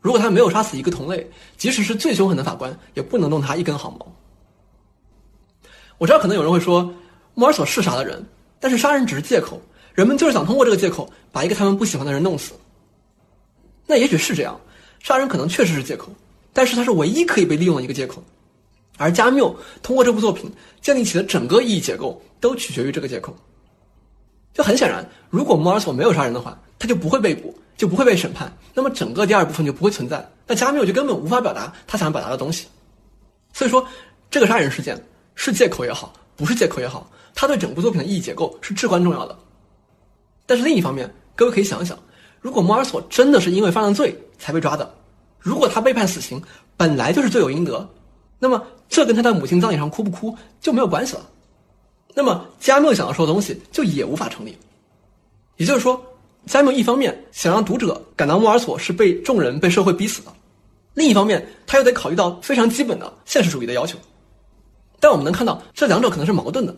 [0.00, 4.16] 如果他没有杀死一个同类，即使是最凶狠的法官，也不能动他一根毫毛。
[5.98, 6.90] 我知道可能有人会说，
[7.34, 8.24] 摩尔索是杀了人，
[8.58, 9.60] 但是杀人只是借口，
[9.92, 12.54] 人们就是想通过这个借口把一个他们不喜欢的人弄死。
[13.86, 14.58] 那也许是这样，
[15.00, 16.10] 杀人可能确实是借口，
[16.54, 18.24] 但是它是唯一可以被利用的一个借口。
[18.96, 20.50] 而加缪通过这部作品
[20.80, 23.36] 建立起的整个意义结构，都取决于这个借口。
[24.54, 30.26] 就很显然，如果莫尔索没有杀人的话，他就不会被捕，就不会被审判，那么整个第二部分就不会存在。
[30.46, 32.68] 那加缪就根本无法表达他想表达的东西。
[33.52, 33.84] 所以说，
[34.30, 34.96] 这个杀人事件
[35.34, 39.36] 是借口也好，不是借口也好，他对整部作品的意义结构是至关重要的。
[40.46, 41.98] 但是另一方面，各位可以想一想，
[42.40, 44.94] 如果莫尔索真的是因为犯了罪才被抓的，
[45.40, 46.40] 如果他被判死刑，
[46.76, 47.88] 本来就是罪有应得。
[48.38, 51.26] 那么，这跟他在母亲葬礼上哭不哭就没有关系了。
[52.14, 54.56] 那么，加缪想要说的东西就也无法成立。
[55.56, 56.00] 也就是说，
[56.46, 60.32] 加缪一方面想让读者感到莫尔索是被众人、被社会逼死的，
[60.94, 63.98] 另一方面他又得考虑到非常基本的现实主义的要求。
[65.00, 66.74] 但我们能看到，这两者可能是矛盾的。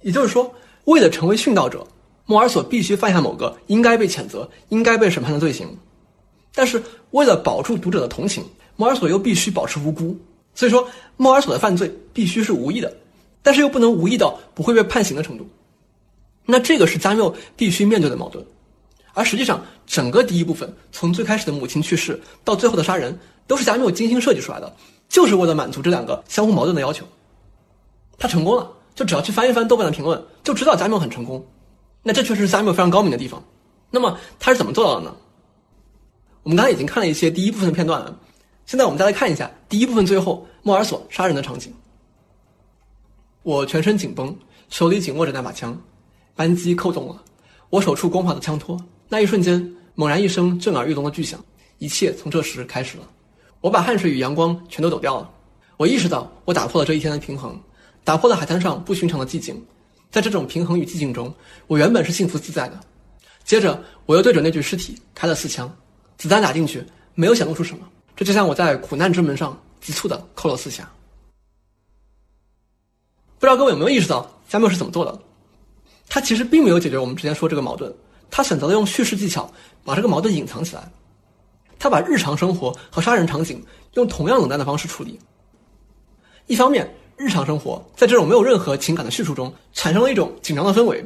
[0.00, 0.52] 也就是说，
[0.84, 1.86] 为了成为殉道者，
[2.24, 5.66] 莫尔索必须犯下某个应该被谴责、应该被审判的罪行；
[6.54, 8.44] 但是，为了保住读者的同情，
[8.76, 10.16] 莫尔索又必须保持无辜。
[10.54, 12.92] 所以说，莫尔索的犯罪必须是无意的，
[13.48, 15.48] 但是又不能无意到不会被判刑的程度。
[16.44, 18.44] 那这个是加缪必须面对的矛盾。
[19.14, 24.70] 而实际上，整个第一部分从最开始的母亲去世到最后的杀人，都是加缪精心设计出来的，
[25.08, 27.06] 就是为了满足这两个相互矛盾的要求。
[28.18, 31.42] 他成功了，就只要去翻一翻豆瓣的评论，就知道加缪很成功。
[32.02, 33.42] 那这确实是加缪非常高明的地方。
[33.90, 35.16] 那么他是怎么做到的呢？
[36.42, 38.14] 我们刚才已经看了一些第一部分的片段了。
[38.66, 41.72] 现在我们再来看一下第一部分最后莫尔索杀人的场景。
[43.42, 44.36] 我全身紧绷，
[44.68, 45.80] 手里紧握着那把枪，
[46.34, 47.22] 扳机扣动了，
[47.70, 48.78] 我手触光滑的枪托，
[49.08, 51.42] 那一瞬间，猛然一声震耳欲聋的巨响，
[51.78, 53.04] 一切从这时开始了。
[53.60, 55.30] 我把汗水与阳光全都抖掉了，
[55.76, 57.58] 我意识到我打破了这一天的平衡，
[58.04, 59.60] 打破了海滩上不寻常的寂静。
[60.10, 61.32] 在这种平衡与寂静中，
[61.66, 62.80] 我原本是幸福自在的。
[63.44, 65.74] 接着，我又对准那具尸体开了四枪，
[66.16, 66.84] 子弹打进去，
[67.14, 67.88] 没有显露出什么。
[68.16, 70.90] 这就像我在苦难之门上急促的扣了四下。
[73.38, 75.18] 不知道各位有没有意识到加缪是怎么做的？
[76.08, 77.92] 他其实并没有解决我们之前说这个矛盾，
[78.30, 79.50] 他选择了用叙事技巧
[79.84, 80.90] 把这个矛盾隐藏起来。
[81.78, 83.64] 他把日常生活和杀人场景
[83.94, 85.18] 用同样冷淡的方式处理。
[86.46, 91.04] 一方面，日常生活在这种没有任何情感的叙述中产生了一种紧张的氛围，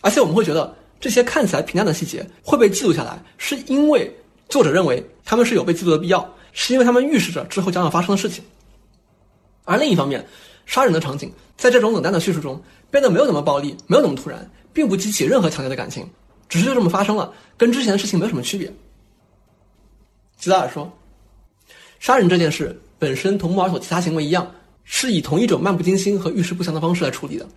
[0.00, 4.14] 而且我们会觉得这些看起来平淡的细节会被记录下来，是因为。
[4.48, 8.42] 作者认为他们是有被记录的必要，是因为他们预示着之后将要发生的事情。
[9.64, 10.26] 而另一方面，
[10.68, 16.06] 杀人的场景，在这种冷淡的叙述中变得没有那么暴力，没有那么突然，并不激起任何强烈的感情，
[16.46, 18.70] 只是就这么发生了，跟之前的事情没有什么区别。
[20.36, 20.92] 吉达尔说
[21.98, 24.54] ：“杀人这件事本身同莫尔索其他行为一样，
[24.84, 27.48] 是以同一种漫不经心和遇事不详的方式来处理的，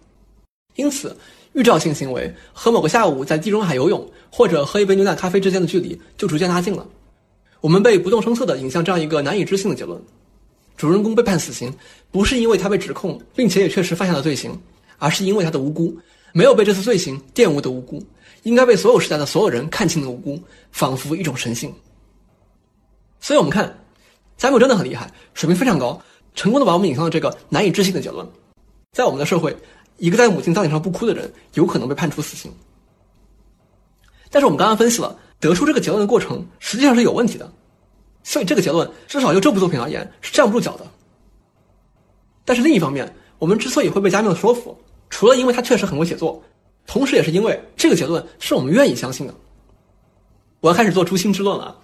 [0.76, 1.16] 因此
[1.52, 6.88] 预兆性行为和某个下午在地中海游泳或者喝一杯牛奶咖啡之间的距离就逐渐拉近了。
[7.60, 10.02] 我们被不动声色地引向这样一个难以置信的结论：
[10.82, 11.72] 主人公被判死刑，
[12.10, 14.60] 不是因为他被指控并且也确实犯下了罪行，
[14.98, 15.96] 而是因为他的无辜，
[16.34, 18.04] 没有被这次罪行玷污的无辜，
[18.42, 21.72] 应该被所有时代的所有人看清的无辜，仿佛一种神性。”
[23.22, 23.72] 所以我们看，
[24.38, 26.02] 加缪真的很厉害，水平非常高，
[26.34, 28.28] 成功的把我们引向了这个难以置信的结论：
[28.92, 29.56] 在我们的社会，
[29.98, 32.52] 一个在母亲葬礼上不哭的人，有可能被判处死刑。
[34.32, 37.54] 但是我们刚刚分析了，得出这个结论的过程实际上是有问题的，
[38.24, 40.86] 所以这个结论至少就这部作品而言是站不住脚的。
[42.46, 44.78] 但是另一方面，我们之所以会被加缪说服，
[45.10, 46.42] 除了因为他确实很会写作，
[46.86, 49.34] 同时也是因为这个结论是我们愿意相信的。
[50.60, 51.78] 我要开始做诛心之论了。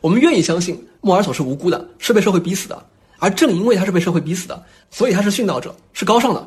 [0.00, 2.86] 我们愿意相信莫尔索是无辜的，是被社会逼死的，
[3.18, 6.46] 而正因为他是被社会逼死的，所以他是殉道者，是高尚的。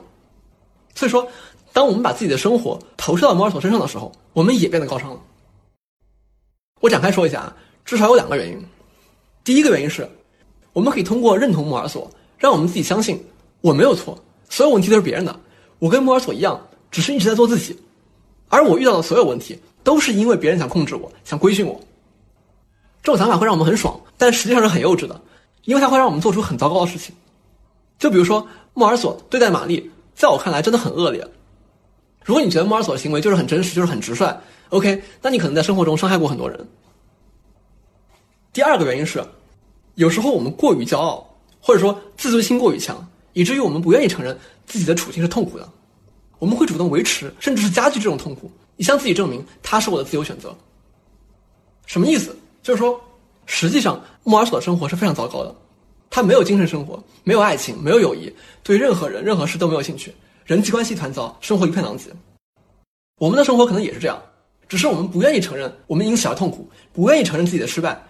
[0.94, 1.28] 所以说，
[1.74, 5.20] 当我们把自己的生活投射到莫尔索身上的时候，我们也变得高尚了。
[6.80, 7.56] 我展开说一下啊，
[7.88, 8.66] 至少有两个原因。
[9.46, 10.08] 第一个原因是，
[10.74, 13.18] 我们可以通过认同莫尔索，让我们自己相信
[13.62, 15.34] 我没有错，所有问题都是别人的，
[15.80, 16.60] 我跟莫尔索一样，
[16.92, 17.80] 只是一直在做自己，
[18.50, 21.80] 而我遇到的所有问题都是因为别人想控制我，想规训我。
[23.02, 25.22] 这种想法会让我们很爽，但实际上是很幼稚的，
[25.64, 27.16] 因为它会让我们做出很糟糕的事情。
[27.98, 31.26] 就比如说莫尔索对待玛丽，在我看来真的很恶劣。
[32.26, 34.30] 如果你觉得莫尔索的行为就是很真实，就是很直率
[34.72, 36.68] ，OK，那你可能在生活中伤害过很多人。
[38.58, 39.24] 第二个原因是，
[39.94, 41.24] 有时候我们过于骄傲，
[41.62, 44.36] 或者说自尊心过于强，以至于我们不愿意承认
[44.66, 45.70] 自己的处境是痛苦的，
[46.40, 50.58] 我们会主动维持，甚至是加剧这种痛苦，以向自己证明他是我的自由选择。
[51.86, 52.36] 什么意思？
[52.64, 53.00] 就是说，
[53.46, 55.54] 实际上莫尔索的生活是非常糟糕的，
[56.10, 58.34] 他没有精神生活，没有爱情，没有友谊，
[58.64, 60.12] 对任何人、任何事都没有兴趣，
[60.46, 62.10] 人际关系一团糟，生活一片狼藉。
[63.20, 64.20] 我们的生活可能也是这样，
[64.68, 68.04] 只是我们不愿意承认我们因此而痛苦，不愿意承认自己的失败，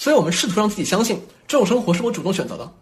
[0.00, 2.72] 所以我们试图让自己相信这种生活是我主动选择的，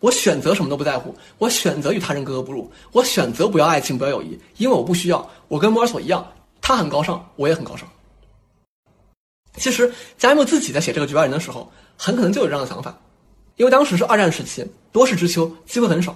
[0.00, 5.26] 我选择什么都不在乎，我选择与他人格格不入，我选择不要爱情，不要友谊，因为我不需要。
[5.48, 7.88] 我跟莫尔索一样，他很高尚，我也很高尚。
[9.56, 12.94] 其实，加缪自己在写这个《局外人》的时候，很可能就有这样的想法，
[13.56, 14.62] 因为当时是二战时期，
[14.92, 16.14] 多事之秋，机会很少，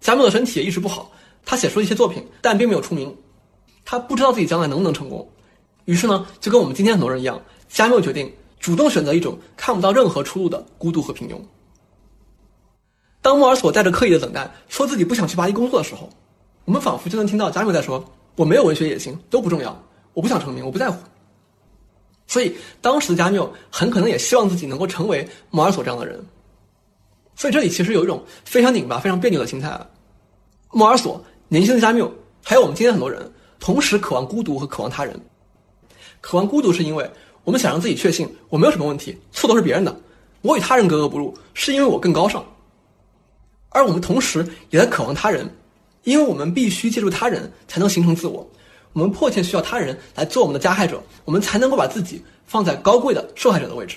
[0.00, 1.12] 加缪的身体也一直不好，
[1.44, 3.16] 他写出了一些作品，但并没有出名，
[3.84, 5.30] 他不知道自己将来能不能成功，
[5.84, 8.28] 于是呢，就跟我们今天很多人一样，加缪决定
[8.62, 11.34] 主动选择一种看不到任何出路的孤独和平庸。
[13.20, 16.08] 当莫尔索带着刻意的冷淡说自己不想去巴黎工作的时候，
[16.64, 18.02] 我们仿佛就能听到加缪在说
[18.36, 19.76] ：“我没有文学野心，都不重要，
[20.14, 20.96] 我不想成名，我不在乎。”
[22.28, 26.24] 所以，当时的加缪很可能也希望自己能够成为莫尔索这样的人。
[27.34, 29.84] 所以，这里其实有一种非常拧巴、非常别扭的心态啊。
[30.70, 32.08] 莫尔索、年轻的加缪，
[32.44, 35.20] 还有我们今天很多人，同时渴望孤独和渴望他人。
[36.20, 37.10] 渴望孤独是因为
[37.44, 40.00] 我们想让自己确信我没有什么问题，错都是别人的，
[40.42, 42.44] 我与他人格格不入，是因为我更高尚。
[43.70, 45.48] 而我们同时也在渴望他人，
[46.04, 48.48] 因为我们必须借助他人才能形成自我。
[48.92, 53.96] 我们迫切需要他人来做我们的加害者，我们才能够把自己放在高贵的受害者的位置。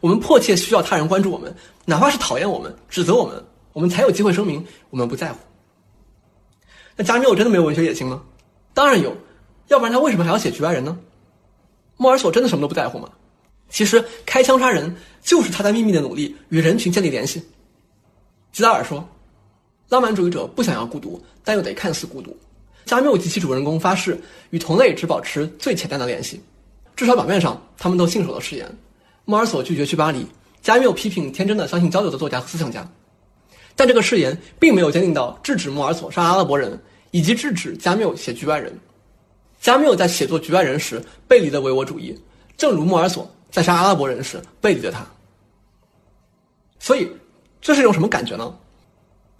[0.00, 5.38] 我们迫切需要他人关注我们，哪怕是讨厌我们、指责我们，我们才有机会声明我们不在乎。
[6.96, 8.22] 那加缪真的没有文学野心吗？
[8.72, 9.16] 当然有，
[9.68, 10.96] 要不然他为什么还要写《局外人》呢？
[12.02, 13.08] 莫尔索真的什么都不在乎吗？
[13.68, 14.92] 其实开枪杀人
[15.22, 17.40] 就是他在秘密的努力与人群建立联系。
[18.50, 19.08] 吉达尔说
[19.88, 22.36] ：“浪漫主义者不想要孤独，但又得看似孤独。”
[22.84, 26.40] 加缪及其主人公发誓与同类只保持最浅淡的联系，
[26.96, 28.68] 至少表面上他们都信守了誓言。
[29.24, 30.26] 莫尔索拒绝去巴黎，
[30.60, 32.84] 加缪批评天真的相信交流的作家和思想家，
[33.76, 36.76] 但这个誓言并没有坚定到制止莫尔索杀阿拉伯人，
[37.12, 38.76] 以及制止加缪写局外人。
[39.62, 42.20] 加缪在写作局外人时背离了唯我主义，
[42.56, 45.06] 正如莫尔索在杀阿拉伯人时背离了他。
[46.80, 47.08] 所以，
[47.60, 48.52] 这是一种什么感觉呢？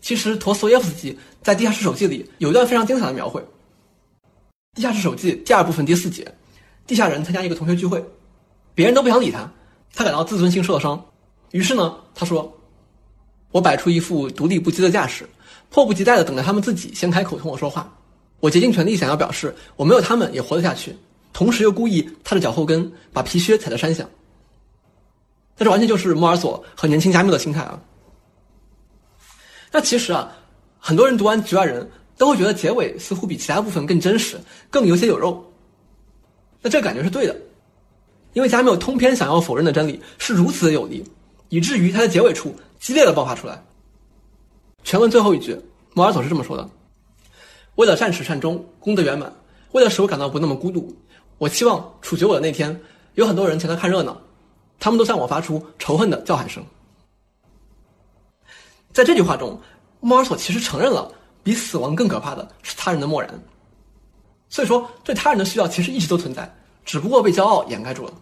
[0.00, 3.40] 其实，陀思妥耶夫斯基在《地下室手记》里有一段非常精彩的描绘。
[4.74, 6.32] 《地下室手记》第二部分第四节，
[6.86, 8.00] 地下人参加一个同学聚会，
[8.76, 9.50] 别人都不想理他，
[9.92, 11.04] 他感到自尊心受了伤。
[11.50, 12.56] 于是呢，他说
[13.50, 15.28] ：“我摆出一副独立不羁的架势，
[15.68, 17.92] 迫不及待地等着他们自己先开口同我说话。
[18.42, 20.96] 我竭尽全力想要表示我没有他们也活得下去，
[21.32, 24.04] 同时又故意踏着脚后跟把皮靴踩在山下。”
[25.56, 27.80] 那这完全就是莫尔索和年轻加缪的心态啊。
[29.70, 30.36] 那其实啊，
[30.80, 31.84] 很多人读完《局外人》
[32.18, 34.36] 都会觉得结尾似乎比其他部分更真实，
[34.70, 35.52] 更有血有肉。
[36.60, 37.36] 那这感觉是对的，
[38.32, 41.04] 因为加缪通篇想要否认的真理是如此的有力，
[41.48, 43.62] 以至于他在结尾处激烈的爆发出来。
[44.82, 45.56] 全文最后一句，
[45.94, 46.68] 摩尔索是这么说的
[47.76, 49.32] ：“为了善始善终，功德圆满，
[49.72, 50.94] 为了使我感到不那么孤独，
[51.38, 52.78] 我期望处决我的那天，
[53.14, 54.20] 有很多人前来看热闹，
[54.78, 56.62] 他们都向我发出仇恨的叫喊声。”
[58.92, 59.58] 在这句话中，
[60.00, 61.10] 莫尔索其实承认了，
[61.42, 63.30] 比死亡更可怕的是他人的漠然。
[64.50, 66.54] 所以说，对他人的需要其实一直都存在，
[66.84, 68.12] 只不过被骄傲掩盖住了。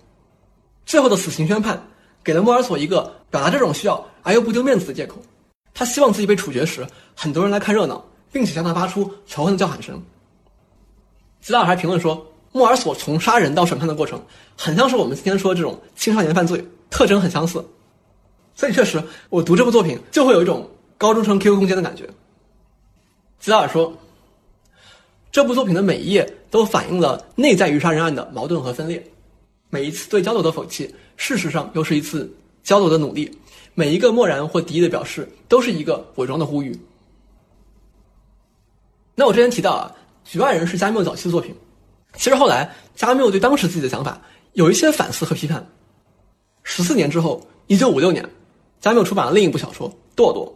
[0.87, 1.83] 最后的死刑宣判，
[2.23, 5.17] 给了莫尔索一个表达这种需要而又不丢面子的借口。
[5.75, 6.87] 他希望自己被处决时，
[7.17, 10.03] 很多人来看热闹，并且向他发出仇恨的叫喊声。
[11.41, 14.23] 吉拉尔还评论说，莫尔索从杀人到审判的过程，
[14.57, 17.65] 很像是我们今天说的这种青少年犯罪，特征很相似。
[18.55, 20.69] 所以确实，我读这部作品就会有一种
[20.99, 22.07] 高中生 QQ 空间的感觉。
[23.39, 23.93] 吉拉尔说，
[25.33, 29.03] 这部作品的每一页都反映了内在于杀人案的矛盾和分裂，
[29.71, 32.31] 每一次对交流的否弃，事实上又是一次
[32.63, 33.31] 交流的努力；
[33.75, 36.79] 每一个漠然或敌意的表示，都是一个伪装的呼吁。
[39.21, 39.95] 那我之前提到啊，
[40.33, 41.55] 《局外人》是加缪早期的作品，
[42.17, 44.19] 其实后来加缪对当时自己的想法
[44.55, 45.63] 有一些反思和批判。
[46.63, 48.27] 十四年之后，一九五六年。
[48.81, 50.51] 加缪出版了另一部小说《堕落》，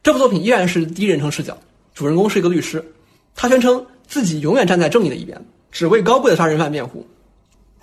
[0.00, 1.58] 这部作品依然是第一人称视角，
[1.92, 2.84] 主人公是一个律师，
[3.34, 7.04] 他宣称自己永远站在正义的一边，只为高贵的杀人犯辩护。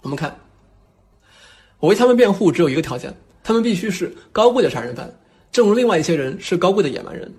[0.01, 0.33] 我们看，
[1.79, 3.13] 我为他们辩护只有一个条件，
[3.43, 5.13] 他们必须是高贵的杀人犯，
[5.51, 7.29] 正如另外一些人是高贵的野蛮人。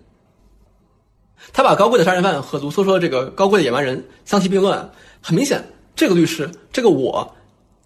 [1.52, 5.64] 他把高贵的杀人犯和卢梭说的这个高贵的野蛮人相提并论，很明显，
[5.94, 7.34] 这个律师，这个我，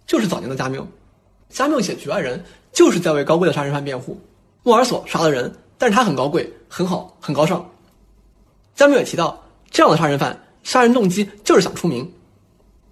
[0.05, 0.85] 就是早年的加缪。
[1.49, 2.39] 加缪写《局外人》。
[2.71, 4.15] 就是在为高贵的杀人犯辩护。
[4.61, 7.67] 莫尔索杀了人，但是他很高贵、很好、很高尚。
[8.75, 12.09] 加缪也提到，这样的杀人犯杀人动机就是想出名。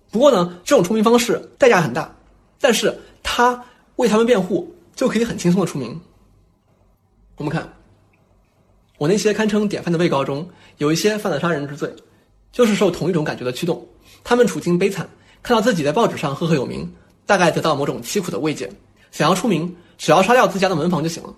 [0.10, 2.12] 不过呢，这种出名方式代价很大，
[2.60, 3.64] 但是他
[3.98, 6.02] 为他们辩护就可以很轻松的出名。
[7.36, 7.72] 我们看，
[8.98, 11.94] 我那些堪称典范的被告中，有一些犯了杀人之罪，
[12.52, 13.86] 就是受同一种感觉的驱动。
[14.24, 15.08] 他们处境悲惨，
[15.44, 16.92] 看到自己在报纸上赫赫有名，
[17.26, 18.68] 大概得到某种凄苦的慰藉。
[19.12, 21.34] 想要出名，只要杀掉自家的门房就行了。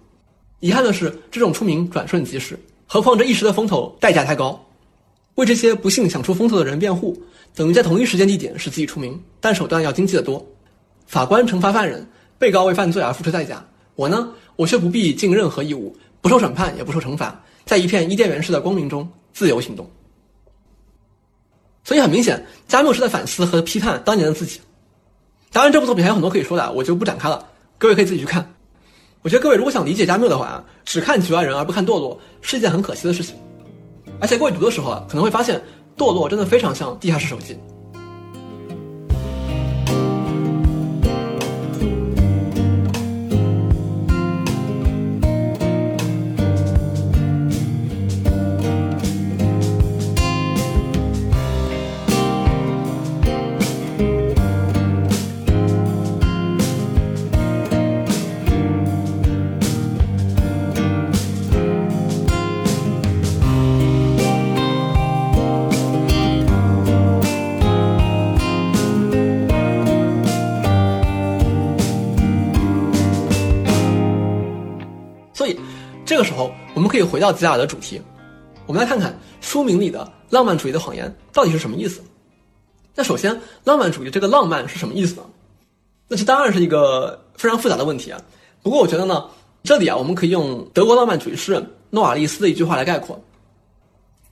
[0.62, 2.58] 遗憾的是，这种出名转瞬即逝。
[2.88, 4.60] 何况这一时的风头代价太高。
[5.36, 7.22] 为这些不幸想出风头的人辩护，
[7.54, 10.46] 等于在同一时间地点使自己出名，但手段要经济得多。
[11.08, 12.06] 法官惩罚犯人，
[12.38, 13.66] 被告为犯罪而付出代价。
[13.96, 19.88] 我呢，我却不必尽任何义务，不受审判，也不受惩罚，在一片伊甸园式的光明中自由行动。
[21.84, 24.60] 所以很明显，加缪是在反思和批判当年的自己。
[25.52, 27.48] 当然，这部作品还有很多可以说的，我就不展开了。
[27.78, 28.56] 各位可以自己去看。
[29.22, 33.36] 我觉得各位如果想理解加缪的话啊，只看《局外人》而不看《堕落》是一件很可惜的事情。
[34.20, 35.60] 而且各位读的时候啊，可能会发现
[35.96, 37.54] 《堕落》真的非常像《地下室手机》。
[77.00, 78.02] 以回到吉尔的主题，
[78.68, 82.02] 我们来看看书名里的浪漫主义的谎言到底是什么意思。
[82.94, 85.24] 那首先，浪漫主义这个浪漫是什么意思呢？
[86.08, 88.22] 那这当然是一个非常复杂的问题啊。
[88.62, 89.26] 不过我觉得呢，
[89.64, 93.20] 这里啊，我们可以用德国浪漫主义诗人诺瓦利斯的一句话来概括：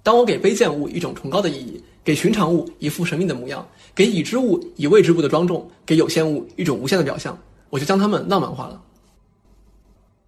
[0.03, 3.65] 当我给卑贱物一种崇高的意义，给寻常物一副神秘的模样，
[3.95, 7.38] 给已知物以未知物的庄重，给有限物一种无限的表象，
[7.70, 8.82] 我就将它们浪漫化了。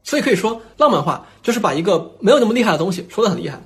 [0.09, 3.61] 所以可以说，浪漫化就是把一个没有那么厉害的东西说的很厉害。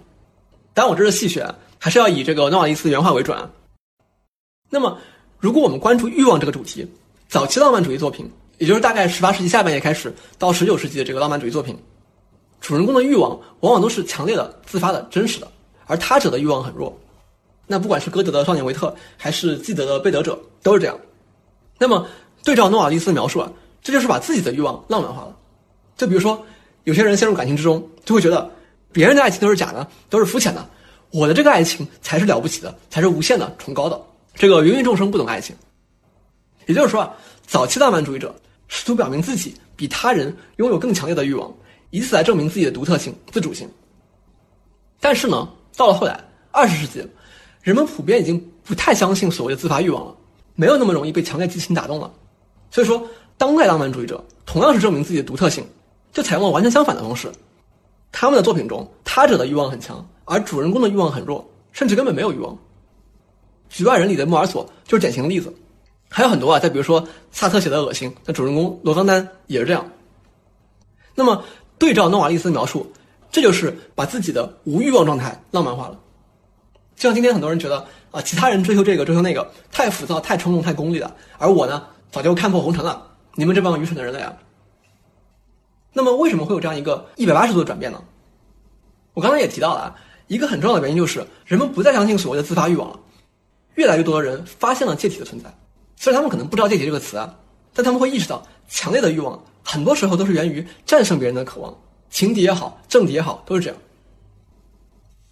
[0.73, 3.49] 当然，我这是戏谑，还是要以这个诺瓦利斯原话为准啊。
[4.69, 4.97] 那么，
[5.39, 6.85] 如果我们关注欲望这个主题，
[7.29, 11.77] 早期浪漫主义作品，也就是大概十八世纪下半叶开始到十九世纪的这个浪漫主义作品，
[12.59, 15.47] 主人公的欲望往往都是强烈的、自发的、真实的，
[15.85, 16.93] 而他者的欲望很弱。
[17.67, 20.99] 那不管是歌德的《少年维特》，还是纪德的《贝德者》，都是这样。
[21.79, 22.05] 那么，
[22.43, 23.49] 对照诺瓦利斯的描述啊，
[23.81, 25.37] 这就是把自己的欲望浪漫化了。
[25.95, 26.45] 就比如说，
[26.83, 28.49] 有些人陷入感情之中，就会觉得
[28.91, 30.67] 别人的爱情都是假的，都是肤浅的，
[31.11, 34.01] 我的这个爱情才是了不起的，才是无限的、崇高的。
[34.35, 35.55] 这个芸芸众生不懂爱情。
[36.65, 37.13] 也就是说啊，
[37.45, 38.33] 早期浪漫主义者
[38.67, 41.53] 试图表明自己比他人拥有更强烈的欲望，
[41.89, 43.69] 以此来证明自己的独特性、自主性。
[44.99, 46.19] 但是呢，到了后来
[46.51, 47.05] 二十世纪，
[47.61, 50.15] 人们普遍已经不太相信所谓的自发欲望了，
[50.55, 52.11] 没有那么容易被强烈激情打动了。
[52.71, 53.05] 所以说，
[53.37, 55.63] 当代浪漫主义者同样是证明自己的独特性，
[56.13, 57.29] 就采用了完全相反的方式。
[58.13, 62.53] 他们的作品中，他者的欲望很强，而主人公的欲望很弱，甚至根本没有欲望。
[63.69, 65.53] 《局外人》里的莫尔索就是典型的例子，
[66.07, 66.59] 还有很多啊。
[66.59, 69.85] 再比如说萨特写的《恶心》，那主人公罗冈丹也是这样。
[71.13, 71.43] 那么
[71.77, 72.89] 对照诺瓦利斯描述。
[73.31, 75.99] 这就是把自己的无欲望状态浪漫化了，
[76.95, 83.07] 就像今天很多人觉得啊，其他人追求这个追求那个太浮躁、太冲动、太功利了，而我呢，早就看破红尘了。
[83.33, 84.31] 你们这帮愚蠢的人类啊！
[85.93, 88.03] 那么为什么会有这样一个一百八十度的转变呢？
[89.13, 89.95] 我刚才也提到了，
[90.27, 92.99] 一个很重要的原因就是人们不再相信所谓的自发欲望了，
[93.75, 95.53] 越来越多的人发现了借体的存在，
[95.95, 97.37] 虽然他们可能不知道借体这个词啊，
[97.73, 101.75] 但他们会意识到强烈的欲望很多时候都是源于战胜别人的渴望。
[102.09, 103.77] 情敌也好，政敌也好，都是这样。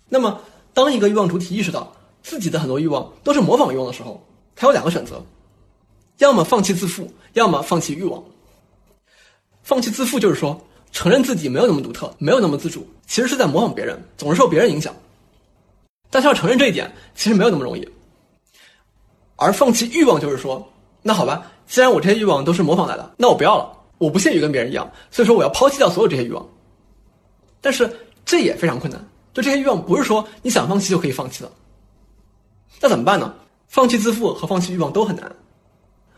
[0.10, 0.42] 那么，
[0.74, 1.92] 当一个欲望主体意识到
[2.22, 4.24] 自己的很多欲望都是模仿欲望的时候，
[4.56, 5.24] 他有两个选择：
[6.18, 8.24] 要么放弃自负，要么放弃欲望。
[9.64, 10.60] 放弃自负就是说，
[10.92, 14.94] 承认自己没有那么独特，没有那么自主，其实是在模仿别人，总是受别人影响。
[16.10, 17.88] 但是要承认这一点，其实没有那么容易。
[19.36, 26.46] 而放弃欲望就是说，那好吧，既然我这些欲望都是模仿来的，那我不要了，我不屑于跟别人一样，所以说我要抛弃掉所有这些欲望。
[27.62, 27.90] 但是
[28.26, 29.00] 这也非常困难，
[29.34, 31.52] 就这些欲望不是说你想放弃就可以放弃的。
[32.82, 33.34] 那怎么办呢？
[33.68, 35.34] 放弃自负和放弃欲望都很难。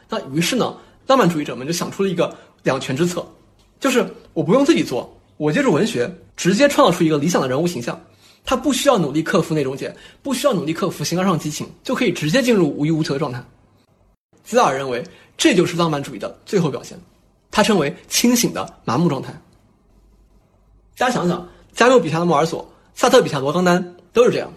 [0.09, 0.75] 那于是呢，
[1.05, 3.26] 浪漫主义者们就想出了一个两全之策，
[3.80, 8.01] 就是我不用自己做，我借助文学直接创造出一个理想的人物形象，
[8.43, 13.43] 他不需要努力克服内中结，不需要努力克服形而上激情，就可以直接进入无欲无求的状态。
[14.43, 15.03] 吉尔认为
[15.38, 16.99] 这就是浪漫主义的最后表现，
[17.51, 19.34] 他称为清醒的麻木状态。
[20.97, 24.51] 大家想想，加缪笔下的莫尔索，萨特笔下罗冈丹都是这样。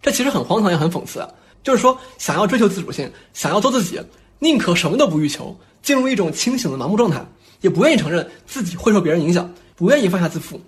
[0.00, 1.26] 这其实很荒唐，也很讽刺。
[1.62, 4.00] 就是说，想要追求自主性，想要做自己，
[4.38, 7.24] 宁可什么都不欲求，进入一种清醒的盲目状态，
[7.60, 10.60] 也不愿意承认自己会受别人影响，不愿意放下自负。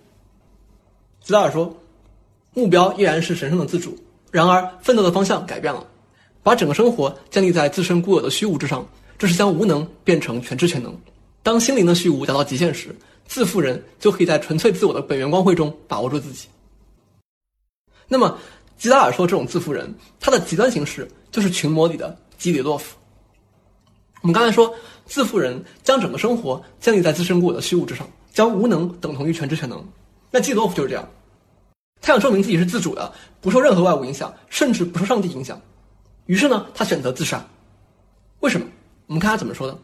[1.22, 1.76] 吉达尔说
[2.54, 3.98] ：“目标依然是神圣的自主，
[4.30, 5.86] 然而奋斗的方向改变了，
[6.42, 8.86] 把整个生活建立在自身固有的虚无之上，
[9.18, 10.96] 这是将无能变成全知全能。
[11.42, 12.94] 当心灵的虚无达到极限时。”
[13.30, 16.48] 自负人就可以在纯粹自我的本源光辉中把握住自己。
[18.08, 18.36] 那么，
[18.76, 22.96] 吉达尔说，这种自负人，他的极端形式就是群魔里的基里洛夫。
[24.22, 24.74] 我们刚才说，
[25.10, 29.84] 自负人将整个生活建立在自身固有的虚无之上，将无能等同于全知全能。
[30.30, 31.04] 那基里洛夫就是这样，
[32.00, 35.60] 他想证明自己是自主的，不受任何外物影响，甚至不受上帝影响。
[36.26, 37.44] 于是呢，他选择自杀。
[38.38, 38.64] 为什么？
[39.08, 39.76] 我们看他怎么说的。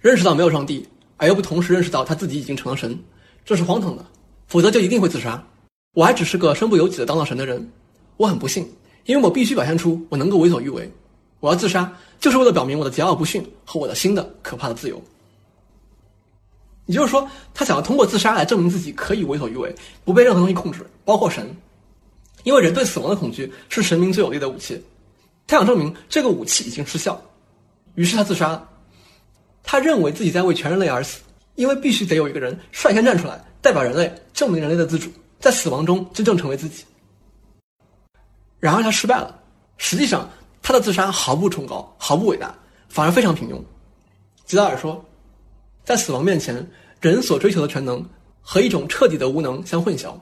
[0.00, 0.88] 认识到没有上帝。
[1.16, 2.98] 而又不同时认识到他自己已经成了神，
[3.44, 4.04] 这是荒唐的，
[4.48, 5.40] 否则就一定会自杀。
[5.94, 7.70] 我还只是个身不由己的当了神的人，
[8.16, 8.68] 我很不幸，
[9.04, 10.90] 因为我必须表现出我能够为所欲为。
[11.44, 14.98] 我要自杀，就是为了表明我的桀骜不驯和我的新的可怕的自由。
[16.86, 19.74] 也就是说，他想要通过自杀来证明自己可以为所欲为，
[20.06, 21.54] 不被任何东西控制，包括神。
[22.44, 24.82] 因为人对死亡的恐惧是神明最有力的武器，
[25.46, 27.22] 他想证明这个武器已经失效，
[27.94, 28.66] 于是他自杀了。
[29.62, 31.20] 他认为自己在为全人类而死，
[31.56, 36.84] 因为必须得有一个人率先站出来，代表人类，证明人类的自主，在死亡中真正成为自己。
[38.58, 39.38] 然而他失败了，
[39.76, 40.26] 实际上
[40.64, 42.52] 他的自杀毫不崇高，毫不伟大，
[42.88, 43.62] 反而非常平庸。
[44.46, 45.04] 吉达尔说，
[45.84, 46.66] 在死亡面前，
[47.02, 48.02] 人所追求的全能
[48.40, 50.14] 和一种彻底的无能相混淆。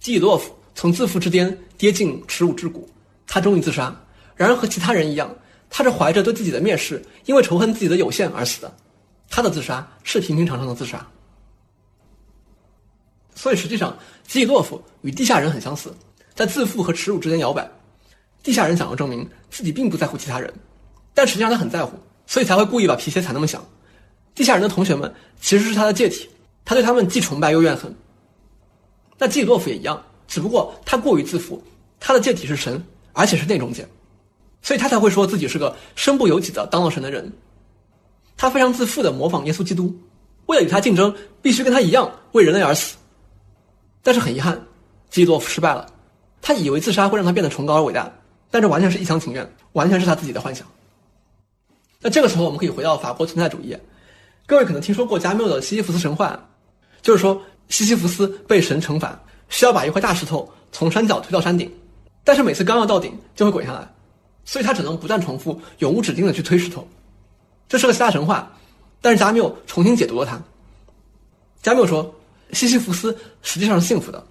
[0.00, 2.88] 基里洛夫从自负之巅跌进耻辱之谷，
[3.26, 3.94] 他终于自杀。
[4.34, 5.30] 然而和其他人一样。
[5.76, 8.72] 他是怀着对自己的蔑视，因为仇恨自己的有限而死的。
[9.28, 11.04] 他的自杀是平平常常的自杀。
[13.34, 15.92] 所以实际上，基里洛夫与地下人很相似，
[16.32, 17.68] 在自负和耻辱之间摇摆。
[18.44, 20.52] 地下人想要证明自己并不在乎其他人，
[21.14, 23.64] 但实际上他很在乎，所以才会故意把皮鞋踩那么响。
[24.34, 26.28] 地下人的同学们其实是他的借体，
[26.62, 27.92] 他对他们既崇拜又怨恨。
[29.16, 31.62] 那基里洛夫也一样，只不过他过于自负，
[31.98, 32.84] 他的借体是神，
[33.14, 33.88] 而且是内中界。
[34.60, 37.32] 所以他才会说自己是个身不由己的当了神的人，
[38.36, 39.94] 他非常自负的模仿耶稣基督，
[40.46, 42.96] 为了与他竞争，必须跟他一样为人类而死。
[44.02, 44.60] 但是很遗憾，
[45.08, 45.86] 基洛夫失败了。
[46.42, 48.12] 他以为自杀会让他变得崇高而伟大，
[48.54, 50.64] 但这完全是一厢情愿，完全是他自己的幻想。
[52.00, 53.76] 那这个时候，我们可以回到法国存在主义。
[54.46, 56.38] 各位可能听说过加缪的西西弗斯神话，
[57.02, 61.68] 就是说西西弗斯被神惩罚，需要把一块大石头从山脚推到山顶，
[62.22, 63.92] 但是每次刚要到顶就会滚下来。
[64.44, 66.86] 所以他只能不断重复、永无止境的去推石头，
[67.68, 68.48] 这是个希腊神话。
[69.00, 70.40] 但是加缪重新解读了它。
[71.60, 72.14] 加缪说，
[72.52, 74.24] 西西弗斯实际上是幸福的，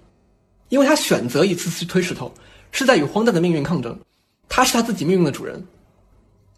[0.70, 2.32] 因为他选择一次次推石头，
[2.72, 3.94] 是在与荒诞的命运抗争。
[4.48, 5.62] 他是他自己命运的主人。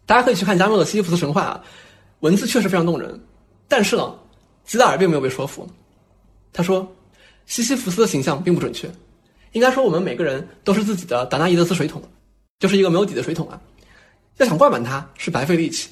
[0.05, 1.63] 大家可以去看加缪的《西西弗斯神话》啊，
[2.21, 3.19] 文字确实非常动人。
[3.67, 4.15] 但是呢，
[4.65, 5.67] 吉达尔并没有被说服。
[6.53, 6.89] 他说，
[7.45, 8.89] 西西弗斯的形象并不准确，
[9.51, 12.01] 应该说我们每个人都是自己的达纳伊德斯水桶，
[12.59, 13.59] 就是一个没有底的水桶啊。
[14.37, 15.89] 要想灌满它是白费力气。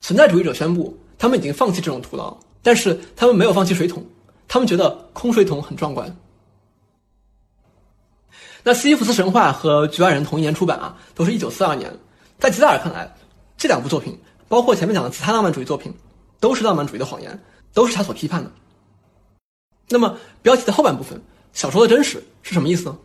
[0.00, 4.04] 存在主义者宣布，他们已经放弃这种徒劳，但是他们没有放弃水桶，
[4.48, 6.14] 他们觉得空水桶很壮观。
[8.66, 11.94] 那《西弗斯神话》和《局外人》同一年出版啊，都是一九四二年。
[12.38, 13.14] 在吉达尔看来，
[13.58, 15.92] 这两部作品，包括前面讲的其他浪漫主义作品，
[16.40, 17.38] 都是浪漫主义的谎言，
[17.74, 18.50] 都是他所批判的。
[19.90, 21.20] 那么，标题的后半部分，
[21.52, 22.96] 小说的真实是什么意思呢？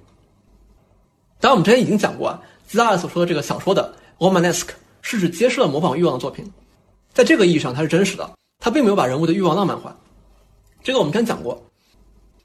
[1.42, 3.94] 当然，我们之前已经讲过啊，吉达尔所说的这个小说的。
[4.18, 4.70] Romanesque
[5.02, 6.50] 是指揭示了模仿欲望的作品，
[7.14, 8.30] 在这个意义上它是真实的，
[8.60, 9.94] 它并没有把人物的欲望浪漫化。
[10.82, 11.62] 这个我们之前讲过。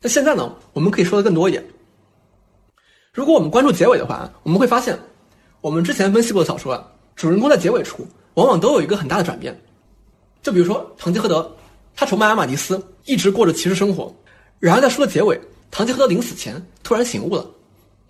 [0.00, 1.64] 那现在呢，我们可以说的更多一点。
[3.14, 4.98] 如果我们关注结尾的话，我们会发现，
[5.60, 6.84] 我们之前分析过的小说啊，
[7.14, 8.04] 主人公在结尾处
[8.34, 9.56] 往往都有一个很大的转变。
[10.42, 11.48] 就比如说堂吉诃德，
[11.94, 14.12] 他崇拜阿玛迪斯，一直过着骑士生活，
[14.58, 15.40] 然而在书的结尾，
[15.70, 17.48] 堂吉诃德临死前突然醒悟了，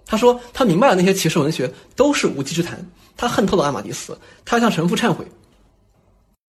[0.07, 2.83] 他说他明白了那些骑士文学都是无稽之谈。
[3.15, 5.23] 他恨透了阿玛迪斯，他要向神父忏悔。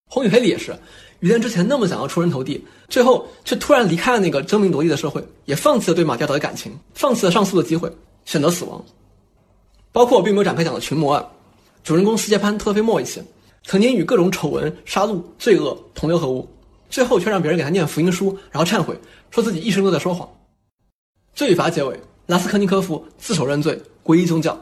[0.10, 0.72] 红与黑里也是，
[1.20, 7.92] 于连之前那么想要出人头地，最后却突然离开了那个争名夺利的社会，也放弃了对马蒂尔德的感情，放弃了上诉的机会，
[8.26, 8.84] 选择死亡。
[9.92, 11.26] 包括我并没有展开讲的群魔案，
[11.84, 13.24] 主人公斯捷潘特菲莫维奇，
[13.64, 16.46] 曾经与各种丑闻、杀戮、罪恶同流合污，
[16.90, 19.00] 最后却让别人给他念福音书，然后忏悔，
[19.32, 20.30] 说自己一生都在说谎。
[21.34, 24.60] 罪与罚结尾，拉斯科尼科夫自首认罪，皈依宗教。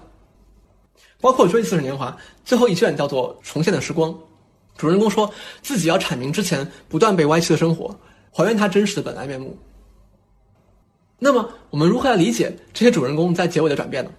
[1.19, 2.11] 包括《追忆似水年华》
[2.43, 4.11] 最后一卷叫做《重现的时光》，
[4.77, 7.97] 主人公说自己要阐明之前不断被歪曲的生活，
[8.29, 9.57] 还原他真实的本来面目。
[11.23, 14.11] 那么，我们如何来理解这些主人公在结尾的转变呢？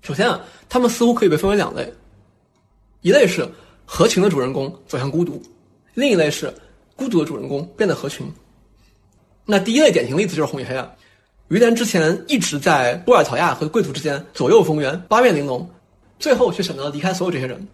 [0.00, 0.40] 首先啊，
[0.70, 1.92] 他们似乎可以被分为两类：
[3.02, 3.46] 一类是
[3.84, 5.42] 合群的主人公走向孤独，
[5.92, 6.50] 另一类是
[6.96, 8.26] 孤独的主人公变得合群。
[9.44, 10.90] 那第一类典型例子就是红与黑啊。
[11.48, 15.68] 于连之前一直在波尔乔亚和贵族之间左右逢源，八面玲珑，
[16.18, 17.68] 最后却选择了离开所有这些人。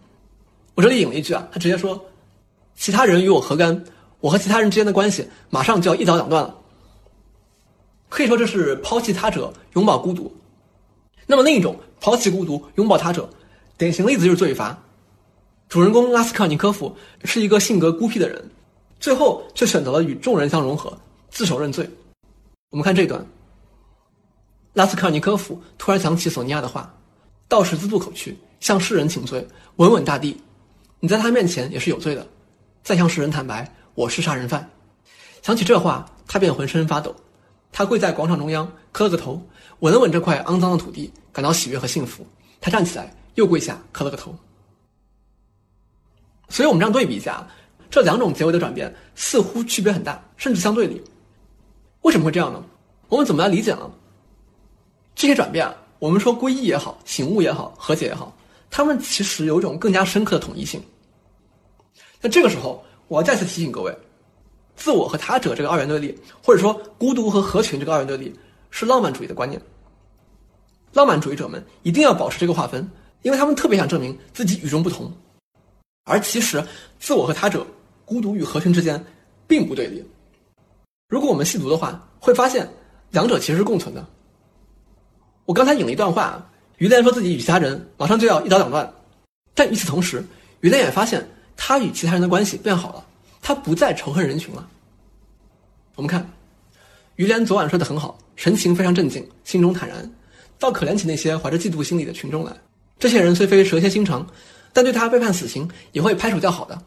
[0.75, 2.05] 我这里引了一句啊，他直接说
[2.75, 3.81] ：“其他人与我何干？
[4.19, 6.53] 我和其他人之间的关系马上就要一刀两断了。”
[8.09, 10.33] 可以说这是抛弃他者，拥抱孤独。
[11.25, 13.29] 那么另一种抛弃孤独，拥抱他者，
[13.77, 14.77] 典型例子就是罪罚。
[15.67, 16.95] 主人公拉斯科尔尼科夫
[17.25, 18.49] 是一个性格孤僻的人，
[18.99, 20.97] 最后却选择了与众人相融合，
[21.29, 21.89] 自首认罪。
[22.69, 23.25] 我们看这段。
[24.73, 26.93] 拉斯科尔尼科夫突然想起索尼娅的话
[27.49, 29.45] ：“到十字路口去，向世人请罪，
[29.77, 30.39] 稳稳大地。
[30.99, 32.25] 你在他面前也是有罪的。
[32.83, 34.69] 再向世人坦白，我是杀人犯。”
[35.43, 37.13] 想起这话，他便浑身发抖。
[37.71, 39.41] 他跪在广场中央，磕了个头，
[39.79, 42.25] 吻了吻这块肮脏的土地，感到喜悦和幸福。
[42.59, 44.35] 他站起来，又跪下，磕了个头。
[46.49, 47.47] 所以，我们这样对比一下，
[47.89, 51.01] 这两种结尾的转变似乎区别很大，甚至相对立。
[52.01, 52.63] 为什么会这样呢？
[53.09, 53.91] 我们怎么来理解呢？
[55.13, 55.69] 这些转变，
[55.99, 58.35] 我们说皈依也好，醒悟也好，和解也好，
[58.69, 60.81] 他们其实有一种更加深刻的统一性。
[62.21, 63.95] 那这个时候，我要再次提醒各位，
[64.77, 68.33] 自我和他者这个二元对立，或者说孤独和合群这个二元对立，
[68.69, 69.59] 是浪漫主义的观念。
[70.93, 72.89] 浪漫主义者们一定要保持这个划分，
[73.23, 75.11] 因为他们特别想证明自己与众不同。
[76.05, 76.63] 而其实，
[76.99, 77.65] 自我和他者、
[78.05, 79.03] 孤独与合群之间
[79.45, 80.01] 并不对立。
[81.09, 82.69] 如果我们细读的话，会发现
[83.11, 84.05] 两者其实是共存的。
[85.45, 88.93] 我刚才引了一段话，于连说自己与其他人马上就要一刀两断，
[89.53, 90.23] 但与此同时，
[90.61, 93.05] 于连也发现他与其他人的关系变好了，
[93.47, 94.67] 他不再仇恨人群了。
[95.95, 96.29] 我们看，
[97.15, 100.11] 于连昨晚睡得很好，神情非常镇静，心中坦然，
[100.59, 102.51] 倒可怜起那些怀着嫉妒心理的群众来。
[102.99, 104.27] 这些人虽非蛇蝎心肠，
[104.73, 106.77] 但对他被判死刑也会拍手叫好的。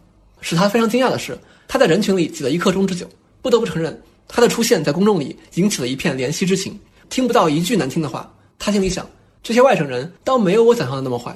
[0.43, 3.09] 使他非常惊讶的是，他在人群里挤了一刻钟之久，
[3.41, 6.79] 不得不承认，他的出现在公众里引起了一片怜惜之情，
[7.09, 8.31] 听不到一句难听的话。
[8.59, 9.09] 他心里想，
[9.43, 11.35] 这些外省人倒没有我想象的那么坏。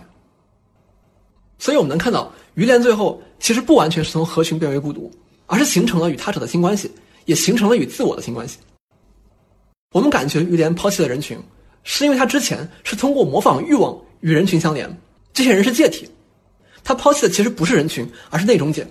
[1.65, 5.11] 所以我们能看到，于连最后其实不完全是从合群变为孤独，
[5.47, 6.93] 而是形成了与他者的新关系，
[7.25, 8.59] 也形成了与自我的新关系。
[9.93, 11.39] 我们感觉于连抛弃了人群，
[11.83, 14.95] 是因为他之前是通过模仿欲望与人群相连，
[15.33, 16.07] 这些人是借体。
[16.85, 18.87] 他抛弃的其实不是人群，而是内中介。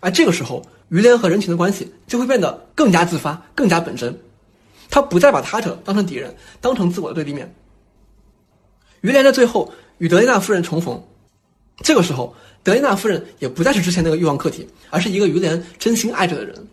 [0.00, 4.18] 而这个时候，于连和人群的关系就会变得更加自发，更加本真。
[4.88, 7.54] 他不再把他者当成敌人，当成自我的对立面。
[9.02, 10.98] 于连在最后与德丽娜夫人重逢，
[11.82, 16.68] 这个时候，德丽娜夫人也不再是之前那个欲望客体，而是一个于连真心爱着的人。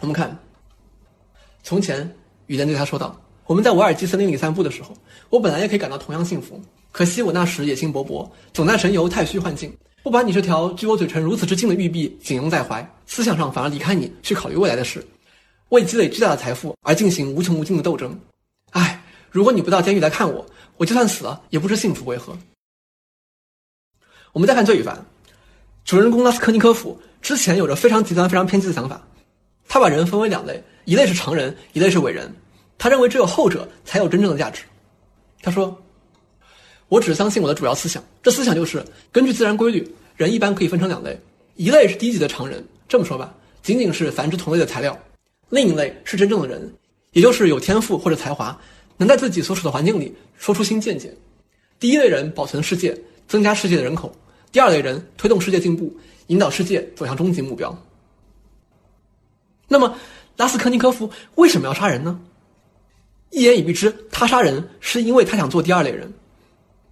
[0.00, 0.36] 我们看，
[1.62, 2.12] 从前
[2.46, 4.92] 于连对他说道：“我们在瓦尔基森林里散步的时候，
[5.30, 6.60] 我本来也可以感到同样幸福，
[6.90, 9.72] 可惜我那时野心勃勃，总在神游太虚幻境，
[10.02, 15.06] 不把你这条距我嘴唇如此之近的玉臂紧拥在怀，思想上反而离开你去考虑未来的事，
[15.68, 18.18] 为积累巨大的财富而进行无穷无尽的斗争。
[18.70, 19.00] 唉，
[19.30, 20.44] 如果你不到监狱来看我，
[20.76, 22.36] 我就算死了也不知幸福为何。
[24.32, 24.98] 我们再看罪与罚，
[25.84, 29.06] 主人公拉斯科尼科夫之前有着非常极端、非常偏激的想法，
[29.68, 32.34] 他把人分为两类，一类是常人，一类是伟人。
[32.78, 34.62] 他认为只有后者才有真正的价值。
[35.42, 35.76] 他说
[36.88, 38.82] ：“我只相信我的主要思想，这思想就是
[39.12, 39.86] 根据自然规律，
[40.16, 41.20] 人一般可以分成两类，
[41.56, 44.94] 一类是低级的常人，这么说吧，仅仅是繁殖同类的材料；
[45.50, 46.72] 另一类是真正的人，
[47.12, 48.58] 也就是有天赋或者才华，
[48.96, 51.14] 能在自己所处的环境里说出新见解。
[51.78, 52.98] 第一类人保存世界，
[53.28, 54.08] 增加世界的人口；
[54.52, 55.96] 第二类人推动世界进步，
[56.28, 57.76] 引导世界走向终极目标。
[59.66, 59.96] 那么，
[60.36, 62.20] 拉斯科尼科夫为什么要杀人呢？”
[63.30, 66.12] 一言以蔽之，他杀人是因为他想做第二类人。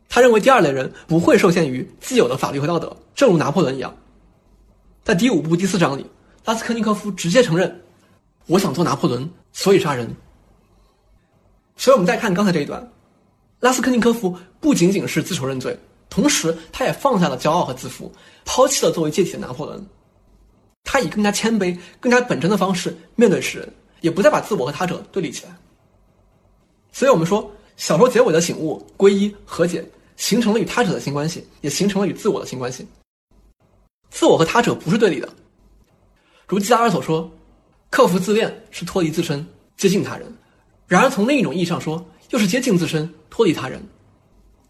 [0.08, 3.94] 他认为第二类人不会受限于既有的法律和道德，正如拿破仑一样。
[5.04, 6.06] 在第五部第四章里，
[6.46, 7.82] 拉斯科尼科夫直接承认
[8.48, 10.08] ：“我想做拿破仑，所以杀人。”
[11.76, 12.90] 所以，我们再看刚才这一段，
[13.60, 15.78] 拉斯科尼科夫不仅仅是自首认罪，
[16.10, 18.12] 同时他也放下了骄傲和自负，
[18.44, 19.82] 抛弃了作为借体的拿破仑。
[20.82, 25.56] 他以更加谦卑、更加本真的方式面对世人，也不再把自我和他者对立起来。
[26.90, 29.84] 所以我们说，小说结尾的醒悟、皈依、和解，
[30.16, 32.84] 形成了与他者的新关系，也形成了与自我的新关系。
[34.10, 35.28] 自我和他者不是对立的。
[36.48, 37.30] 如吉达尔所说，
[37.90, 39.46] 克服自恋是脱离自身，
[39.76, 40.26] 接近他人；
[40.88, 43.80] 然而从另一种意义上说，又是接近自身，脱离他人。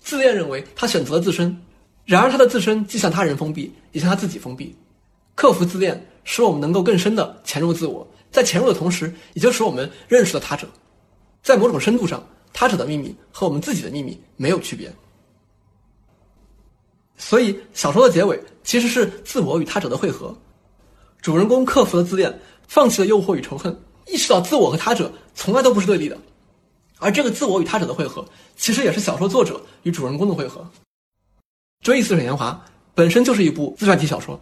[0.01, 1.57] 自恋认为他选择了自身，
[2.05, 4.75] 然而他的自身既向他人封闭，也向他自己封闭。
[5.35, 10.67] 克服自恋，使我们能够更深的潜入自我，在潜入的同时，也就使我们认识了他者。
[11.43, 14.93] 在某种深度上，他者的秘密和我们自己的秘密没有区别。
[17.17, 20.37] 所以，小说的结尾其实是自我与他者的汇合。
[21.21, 26.19] 主人公克服了自恋，放弃了诱惑与仇恨，意识到自我和他者从来都不是对立的。
[27.01, 28.25] 而这个自我与他者的汇合，
[28.57, 30.61] 其实也是小说作者与主人公的汇合。
[31.83, 32.53] 《追忆似水年华》
[32.95, 34.39] 本身就是一部自传体小说，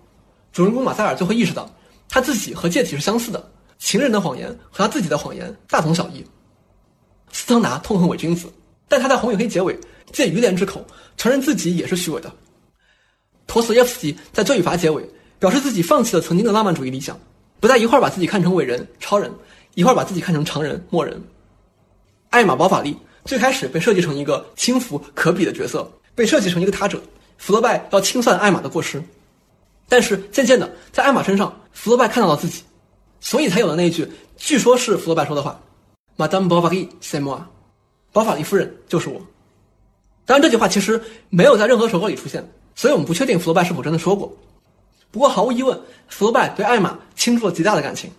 [0.52, 1.72] 主人公马塞尔就会意识到，
[2.08, 6.24] 他自己和介体是相似的，情人的谎言和他自己的谎言大同小异。
[7.30, 8.52] 斯汤达痛恨伪君子，
[8.88, 9.78] 但他在《红与黑》结尾
[10.12, 10.84] 借于连之口
[11.16, 12.32] 承认自己也是虚伪的。
[13.46, 15.08] 陀思妥耶夫斯基在《罪与罚》结尾
[15.38, 17.16] 表示自己放弃了曾经的浪漫主义理想，
[17.60, 19.32] 不再一会儿把自己看成伟人、超人，
[19.74, 21.22] 一会儿把自己看成常人、末人。
[22.30, 27.00] 艾玛·包法利最开始被设计成一个轻浮可比的角色，被设计成一个他者，
[27.36, 29.02] 福楼拜要清算艾玛的过失。
[29.88, 32.62] 但是渐渐的，在艾玛身上，福楼拜看到了自己，
[33.20, 34.06] 所以才有了那一句
[34.36, 35.58] 据说是福楼拜说的话。
[36.18, 37.40] Madame Bovary c'est moi，
[38.12, 39.20] 包法利夫人就是我。
[40.26, 41.00] 当然，这句话其实
[41.30, 44.30] 没有在任何手稿里出现，所以我们不确定福楼拜是否真的说过。
[45.10, 48.10] 不过毫无疑问，福楼拜对艾玛倾注了极大的感情。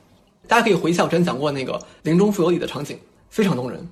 [0.47, 2.97] 大家可以回忆一下我之前讲过那个林中富有里的场景，
[3.29, 3.87] 非常动人。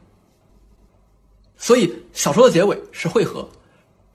[1.57, 3.47] 所以小说的结尾是汇合，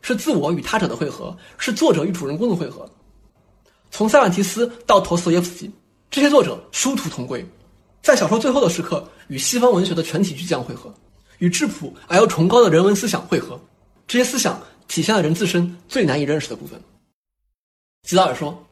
[0.00, 2.88] 是自我与他者的汇合，是作者与主人公的汇合。
[3.90, 5.70] 从塞万提斯到陀思妥耶夫斯基，
[6.10, 7.44] 这些作者殊途同归。
[8.00, 10.92] 在小说最后的时刻，与西方文学的全体巨匠汇合，
[11.38, 13.60] 与质朴而又崇高的人文思想汇合，
[14.06, 16.80] 这些思想体现了人自身最难以认识的部分。
[18.02, 18.64] 吉达尔说，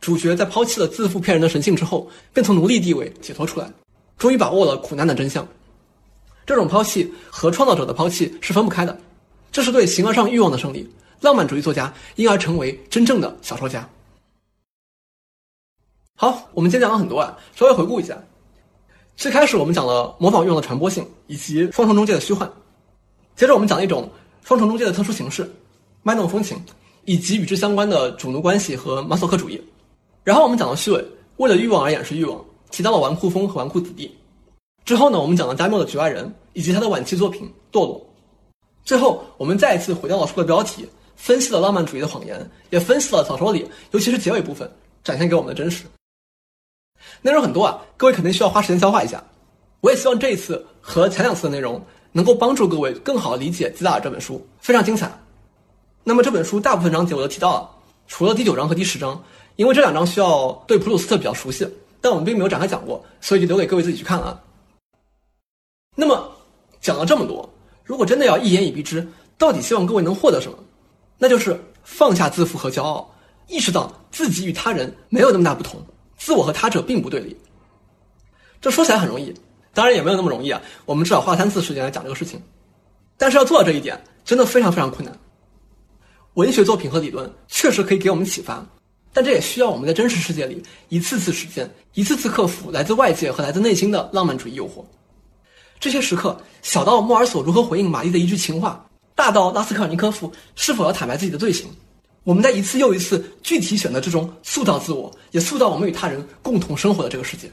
[0.00, 3.68] 主角在抛弃了自负骗人的神性之后，便从奴隶地位解脱出来，
[4.18, 5.46] 终于把握了苦难的真相。
[6.50, 8.98] 这种抛弃和创造者的抛弃是分不开的，
[9.52, 10.84] 这是对形而上欲望的胜利。
[11.20, 13.88] 浪漫主义作家因而成为真正的小说家。
[16.16, 18.20] 好，我们今天讲了很多啊，稍微回顾一下。
[19.16, 22.50] 最开始我们讲了模仿欲望的传播性以及双重中介的虚幻，
[23.36, 24.10] 接着我们讲了一种
[24.42, 25.48] 双重中介的特殊形式——
[26.02, 26.60] 卖弄风情，
[27.04, 29.62] 以及与之相关的主奴关系和马索克主义。
[30.24, 31.06] 然后我们讲了虚伪，
[31.36, 34.12] 为了欲望而掩饰欲望，提到了纨绔风和纨绔子弟。
[34.82, 37.96] 之后呢，我们讲了加缪的《局外人》以及他的晚期作品《堕落》。
[38.84, 44.70] 最后，我们再一次回到了书的标题，分析了浪漫主义的谎言，也分析了小说里，尤其是结尾部分
[45.04, 45.84] 展现给我们的真实。
[47.22, 49.22] 内容很多啊，各位肯定需要花时间消化一下。
[49.80, 51.82] 我也希望这一次和前两次的内容
[52.12, 55.10] 能够帮助各位更好理解《吉达尔》这本书，非常精彩。
[56.02, 57.70] 那么这本书大部分章节我都提到了，
[58.08, 59.22] 除了第九章和第十章，
[59.56, 61.68] 因为这两章需要对普鲁斯特比较熟悉，
[62.00, 64.42] 但我们并没有展开讲过，所以就留给各位自己去看了。
[65.94, 66.32] 那么
[66.80, 67.48] 讲了这么多，
[67.84, 70.58] 如果真的要一言以蔽之，到底希望各位能获得什么？
[71.18, 73.14] 那就是放下自负和骄傲，
[73.46, 75.84] 意识到自己与他人没有那么大不同。
[76.16, 77.36] 自我和他者并不对立，
[78.60, 79.32] 这说起来很容易，
[79.72, 82.40] 当然也没有那么容易啊，我们至少花三次时间来讲这个事情。
[83.16, 85.18] 但是要做到这一点，真的非常非常困难。
[86.34, 88.66] 文学作品和理论确实可以给我们启发，
[89.12, 94.84] 但这也需要我们在真实世界里一次次实践，一次次克服来自外界和来自内心的浪漫主义诱惑。
[95.80, 101.66] 这些时刻，小到莫尔索如何回应玛丽的一句情话，大到拉斯科尔尼科夫是否要坦白自己的罪行，
[102.22, 107.50] 我们在一次又一次具体选择之中塑造自我，也塑造我们与他人共同生活的这个世界。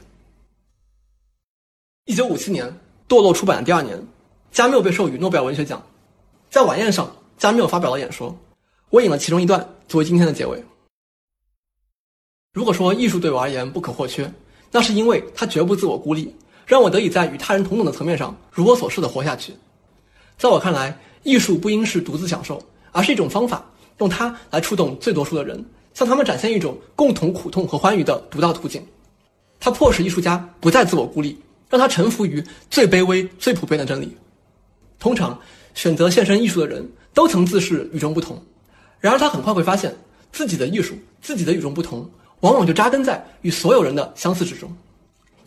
[2.04, 2.66] 一九五七年，
[3.08, 3.98] 《堕落》出版的第二年，
[4.52, 5.82] 加缪被授予诺贝尔文学奖。
[6.50, 8.38] 在晚宴上，加缪发表了演说，
[8.90, 10.62] 我引了其中一段作为今天的结尾。
[12.52, 14.30] 如果说艺术对我而言不可或缺，
[14.70, 16.34] 那是因为它绝不自我孤立。
[16.68, 19.54] 让我得以在与他人同等的层面上如我所示的活下去。
[20.36, 22.62] 在我看来，艺术不应是独自享受，
[22.92, 23.64] 而是一种方法，
[24.00, 25.64] 用它来触动最多数的人，
[25.94, 28.86] 向他们展现一种共同苦痛和欢愉的独到途径。
[29.58, 31.40] 它迫使艺术家不再自我孤立，
[31.70, 34.14] 让他臣服于最卑微、最普遍的真理。
[34.98, 35.36] 通常
[35.74, 38.40] 选择献身艺术的人都曾自视与众不同，
[39.00, 39.96] 然而他很快会发现，
[40.30, 42.08] 自己的艺术、自己的与众不同，
[42.40, 44.70] 往往就扎根在与所有人的相似之中。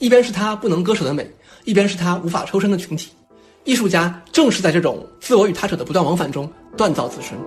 [0.02, 1.30] 一边是他不能割舍的美，
[1.64, 3.12] 一边是他无法抽身的群体。
[3.66, 7.38] 艺术家正是在这种自我与他者的不断往返中锻造自身。